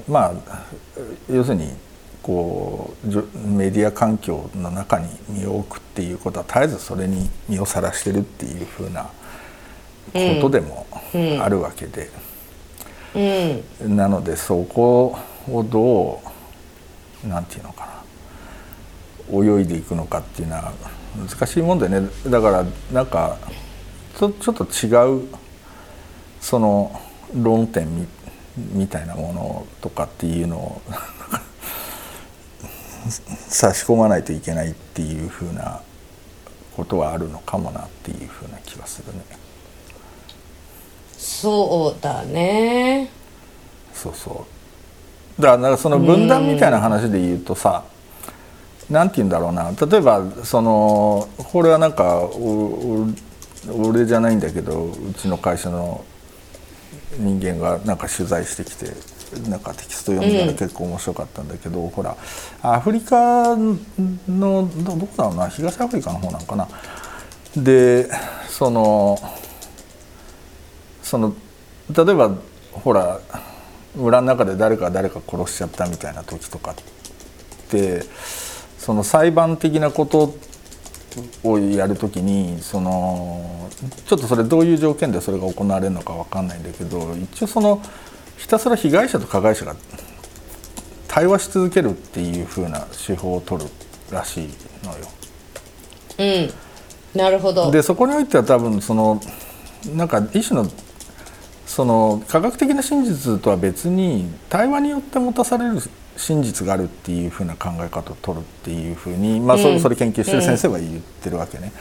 [0.07, 0.63] まあ
[1.29, 1.71] 要するに
[2.23, 9.09] こうメディア環境の中に身を置くっていうことは絶えずそれに身をさらしてるっていうふうなこ
[10.41, 10.85] とでも
[11.41, 12.09] あるわけで、
[13.15, 15.17] うんなのでそこ
[15.49, 16.21] をど
[17.25, 17.91] うなんていうのかな。
[19.33, 20.73] 泳いでいくのかっていうのは
[21.15, 22.01] 難しいもんでね。
[22.27, 23.37] だからなんか
[24.17, 25.27] ちょちょっと違う
[26.41, 26.99] その
[27.33, 28.07] 論点み
[28.73, 30.81] みたいなものとかっていうのを
[33.47, 35.81] 差し込まないといけないっていうふうな
[36.75, 39.23] ことはあるのかもなっていうふうな気はするね。
[41.17, 43.09] そうだね。
[43.93, 44.45] そうそ
[45.37, 45.41] う。
[45.41, 47.83] だからその分断みたいな話で言うとさ
[48.89, 49.71] なんて言うんだろうな。
[49.71, 52.29] 例えばそのこれはなんか
[53.69, 56.03] 俺じゃないんだけどうちの会社の
[57.17, 58.87] 人間がなんか取材してきて
[59.49, 62.15] なんかテキスト読んだら結構面白かったんだけど、ほら
[62.61, 63.77] アフリカの
[64.27, 66.67] どどこだろうな東アフリカの方なんかな。
[67.55, 68.09] で
[68.49, 69.17] その
[71.03, 71.35] その
[71.93, 72.35] 例えば
[72.71, 73.19] ほら
[73.95, 76.75] 村の中で誰かが誰か殺しちゃったみたいな時とかっ
[77.69, 78.03] て
[78.77, 80.33] その裁判的なこと
[81.43, 83.69] をやるときにその
[84.05, 87.81] ちょっとそれどういう条件でそれが行われるのかわかんないんだけど一応その
[88.41, 89.75] ひたすら被害者と加害者が
[91.07, 93.69] 対話し続けるっていう風な手法を取る
[94.09, 94.49] らしい
[94.83, 95.07] のよ。
[96.17, 96.53] うん
[97.13, 99.21] なるほどでそこにおいては多分その
[99.95, 100.69] なんか一種の
[101.67, 105.79] その科学的な真実とは別に対話によって持たされる
[106.17, 111.71] 真実があるっていうふうな考え方を取るっていうふうに、まあそうんそれ研究してる先生は言ってるわけね。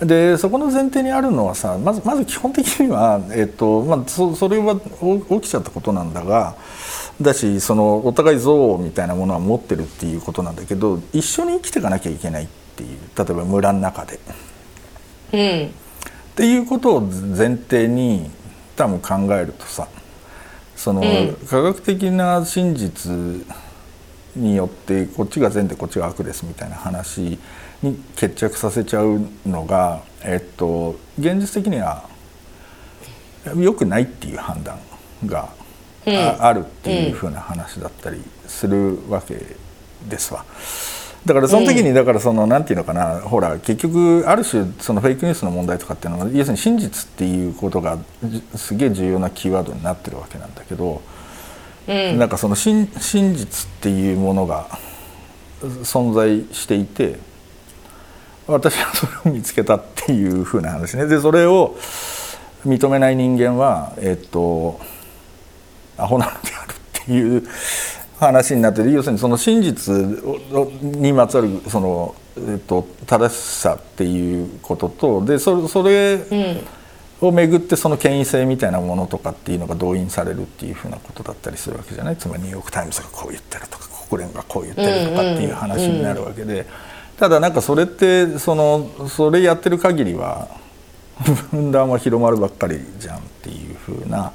[0.00, 6.56] でそこの前提にあるのはさまずまず基本的には、えっとまあ、そそれはお起きちゃったことなんだが
[7.20, 14.18] だしそのお互い憎悪みたいなものは持ってるっていうことなんだけど一緒に生きていかなきゃいけないっていう例えば村の中で。
[15.32, 15.70] うん
[16.30, 18.30] っていうことを前提に
[18.74, 19.88] 多分考えるとさ
[20.74, 23.12] その、うん科学的な真実
[24.34, 27.38] によってこっちが善でこっちが悪ですみたいな話
[27.82, 32.08] に決着させちゃうのが、えっと、現実的には
[33.56, 34.78] 良くないっていう判断
[35.26, 35.48] が
[36.40, 39.34] あ,、るっていうふうな話だったりするわけ
[40.08, 40.44] ですわ。
[41.24, 51.02] だからその時にだからそのなんていうのかなほら結局ある種そのフェイクニュースの問題とかっていうのは要するに真実っていうことがじすげえ重要なキーワードになってるわけなんだけど、
[51.86, 54.66] うんなんかその真真実っていうものが
[55.60, 57.18] 存在していて
[58.50, 61.06] 私はそれを見つけたっていうふうな話ね。
[61.06, 61.76] でそれを
[62.66, 64.80] 認めない人間はえっと
[65.96, 67.42] アホなのであるっていう
[68.18, 69.94] 話になってて要するにその真実
[70.52, 76.60] をにまつわるその、えっと、正しさっていうこととでそれそれうん。
[77.22, 82.16] をめぐってその権威性みたいなものとかっていうのが動員されるっていうふうなことだったりするわけじゃない？
[82.16, 86.64] つまりニューヨーク・タイムズがこう言ってるとか国連がこう言ってるとかっていう話になるわけで、
[87.20, 90.48] ただなんかそれってそのそれやってる限りは
[91.52, 94.32] 分断は広まるばっかりじゃんっていうふうな。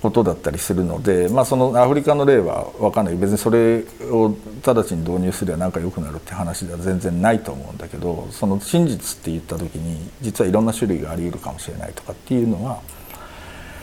[0.00, 4.34] ことだったりするので、まあ、そのアフリカの例は分かんない別にそれを
[4.64, 12.80] 直ちに導入すれば何か良くなるって話では全然ないと思うんだけどその真実って言った時に実はいろんな種類があり得るかもしれないとかっていうのは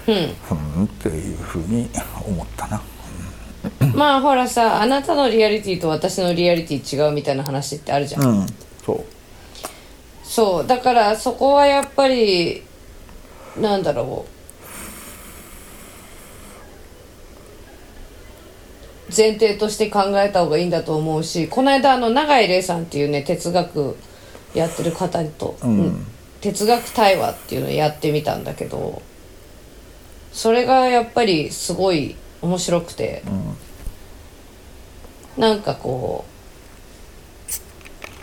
[0.07, 1.87] うんうんっていうふうに
[2.25, 2.81] 思ったな。
[3.95, 8.48] まあほらさあなたのリアリティと私のリアリティ違うみたいな話ってあるじゃん、うん、
[8.85, 9.06] そう。
[10.23, 10.68] そう。
[10.68, 12.64] だからそこはやっぱり
[13.60, 14.38] なんだろう。
[19.15, 23.95] 前提として考えた方がいいんだと思うしこの間あの永井玲さんっていうね哲学
[24.53, 25.80] やってる方と、うん。
[25.80, 26.07] うん。
[26.41, 29.02] 哲学対話っていうのをやってみたんだけど
[30.31, 33.23] それがやっぱりすごい面白くて、
[35.38, 36.26] なんかこ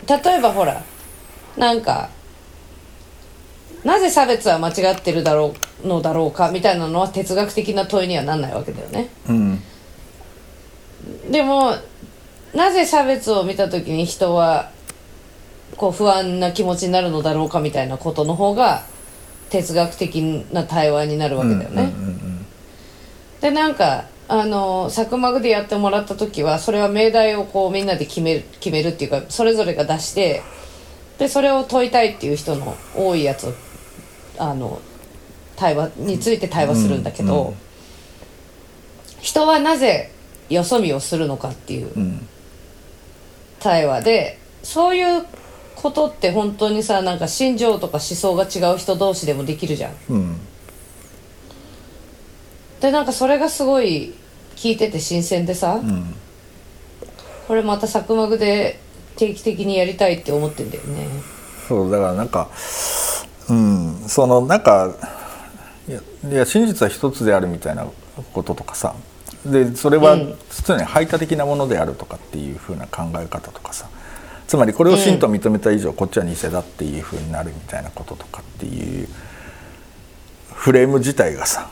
[0.03, 0.83] う例えばほら
[1.57, 2.09] なんか
[3.83, 9.09] なぜ差別は間違ってるだろうのだろうかみたいなのは哲学的な問いにはなんないわけだよね。
[9.29, 9.61] うん
[11.29, 11.75] でも
[12.53, 14.71] なぜ差別を見た時に人は
[15.77, 18.85] こう不安な気持ちになるのだろうかみたいなことの方が
[19.49, 20.21] 哲学的
[20.51, 22.24] な対話になるわけだよね、うんうん
[23.45, 30.41] でなんかあのサクマグでやってもらった時はそれは命題をこうみんなで決める決めるっていうかそれぞれが出して
[31.19, 33.53] でそれを問いたいっていう人の多いやつを
[34.39, 34.81] あの
[35.55, 37.55] 対話について対話するんだけど、うんうん。
[39.21, 40.11] 人はなぜ
[40.49, 42.27] よそ見をするのかっていううん。
[43.59, 45.23] 対話でそういう
[45.75, 49.93] ことって本当にさなんか心情とか思想が違う人同士でもできるじゃん。
[50.09, 50.39] うん
[52.81, 54.13] でなんかそれがすごい
[54.55, 56.15] 聞いてて新鮮でさ、うん。
[57.47, 58.79] これまたサクマグで
[59.15, 61.07] 定期的にやりたいって思ってんだよね。
[61.67, 62.49] そうだからなんか
[63.49, 64.95] うんそのなんか
[65.87, 67.87] いや真実は一つであるみたいな
[68.33, 68.95] こととかさ
[69.45, 70.35] でそれはうん。
[70.65, 73.87] 常に排他的なものであるとかっていうふうな考え方とかさ
[74.47, 79.07] つまりこれを真と認めた以上、こっちは偽だっていうふうになるみたいなこととかっていう
[80.53, 81.69] フレーム自体がさ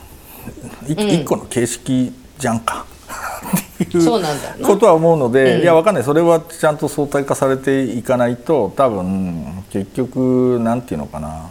[0.88, 2.86] い一個の形式じゃんか。
[3.82, 6.04] っていうことは思うので、うんいやわかんない。
[6.04, 11.50] それはちゃんと相対化されていかないと多分結局なんていうのかな。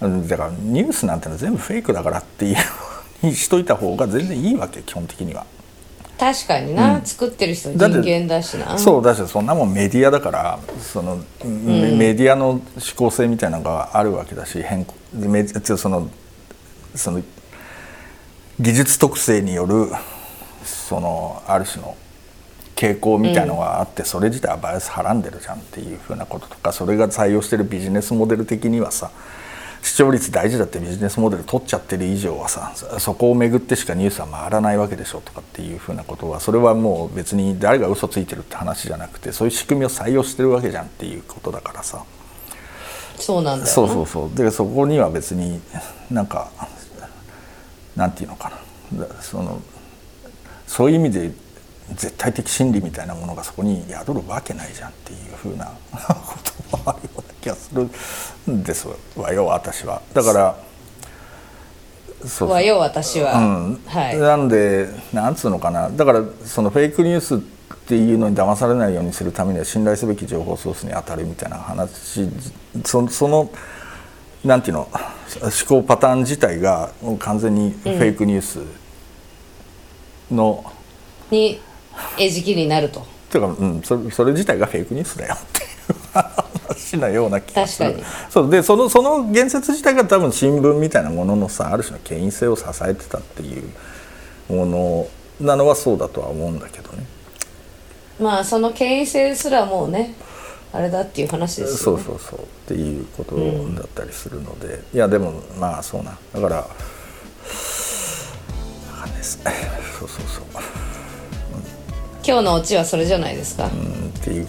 [0.00, 2.56] うんだからニュースなんてのは全部フェイクだからっていう
[3.22, 5.46] にしといた方が全然いいわけ基本的には。
[6.18, 8.78] 確かにな、作ってる人人間だしな。
[8.78, 12.62] そうだしそんなもんメディアだからその、メメディアの思
[12.96, 16.08] 考性みたいなのがあるわけだし変更メディその
[16.94, 17.22] その
[18.62, 19.88] 技術特性による
[20.64, 21.96] そのある種の
[22.76, 29.10] 傾向みたいのがあって、それ自体はバイアスはらんでるじゃんっていうふうなこととかそれが採用してるビジネスモデル的にはさ
[29.82, 42.04] 視聴率大事だってビジネスモデル取っちゃってる以上はさそそこをめぐってしかニュースは回らないわけでしょとかっていうふうなことはそれはもう別に誰が嘘ついてるって話じゃなくてそういう仕組みを採用してるわけじゃんっていうことだからさ。
[43.16, 44.34] そうなんだそうそうそう。
[44.36, 45.60] でそこには別に
[46.10, 46.50] なんか
[47.96, 49.06] なんていうのかな。
[49.06, 49.60] だその
[50.66, 51.30] そういう意味で
[51.94, 56.36] 絶対的真理みたいなものがそこに宿るわけないじゃんっていうふうな こ
[56.70, 57.88] ともあるような気がする
[58.52, 60.00] んですわよ私は。
[60.14, 60.56] だから
[62.22, 62.50] そうそう。
[62.50, 63.80] はよ私は、うん。
[63.86, 64.18] はい。
[64.18, 65.90] なんでなんつうのかな。
[65.90, 67.38] だからそのフェイクニュースっ
[67.86, 72.28] ていうのに騙されないようにするためには信頼すべき情報ソースに当たるみたいな話。
[72.84, 73.50] そその
[74.44, 74.88] なんていうの
[75.40, 78.60] 思考パターン自体がもう完全にフェイクニュース
[80.30, 80.64] の、
[81.30, 81.60] に
[82.18, 83.06] 餌食になると。
[83.30, 87.92] ていうか、うん、それそれ自体がフェイクニュースだよっていう話なような気がする。
[87.92, 88.14] 確かに。
[88.30, 93.70] そうでそのその言説自体が多分新聞みたいなもののさある種の権威性を支えてたっていう
[94.48, 95.08] もの
[95.40, 97.04] なのはそうだとは思うんだけどね。
[98.20, 100.14] まあその権威性すらもうね
[100.74, 102.02] あれだっていう話ですよね。
[102.02, 102.40] そうそうそう。
[102.40, 106.16] っていうことだったりするので、いやでもまあそうな。
[106.32, 106.68] だからわ
[109.00, 109.38] かんです
[109.98, 110.44] そうそうそう。
[112.24, 114.08] 今日のオチはそれじゃないですか、うん。
[114.08, 114.46] っていう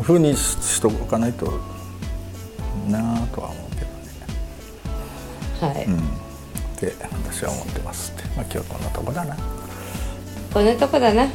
[0.00, 1.60] ふうにししとかないと
[2.88, 3.86] なあとは思うけど
[5.68, 5.74] ね。
[5.74, 5.98] はい、うん。
[5.98, 6.00] っ
[6.78, 8.22] て私は思ってますって。
[8.36, 9.34] まあ今日こんなとこだな。
[9.34, 9.36] は
[10.54, 11.24] こんなとこだな。
[11.24, 11.28] い。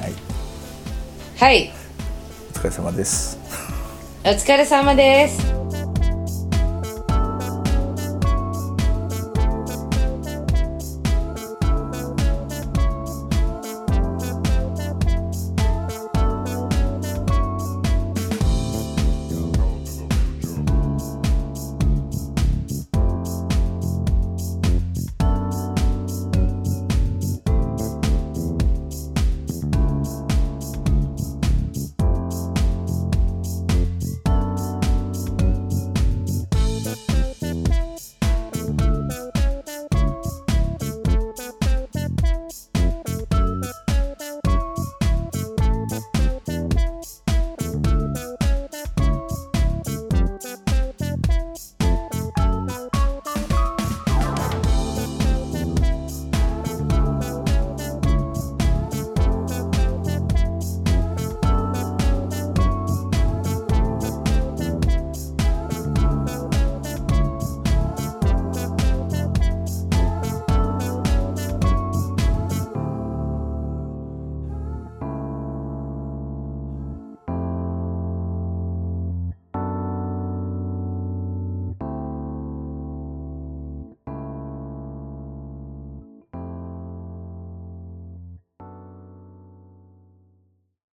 [1.37, 1.71] はい。
[2.55, 3.37] お疲れ様です
[4.23, 5.80] お疲れ様です。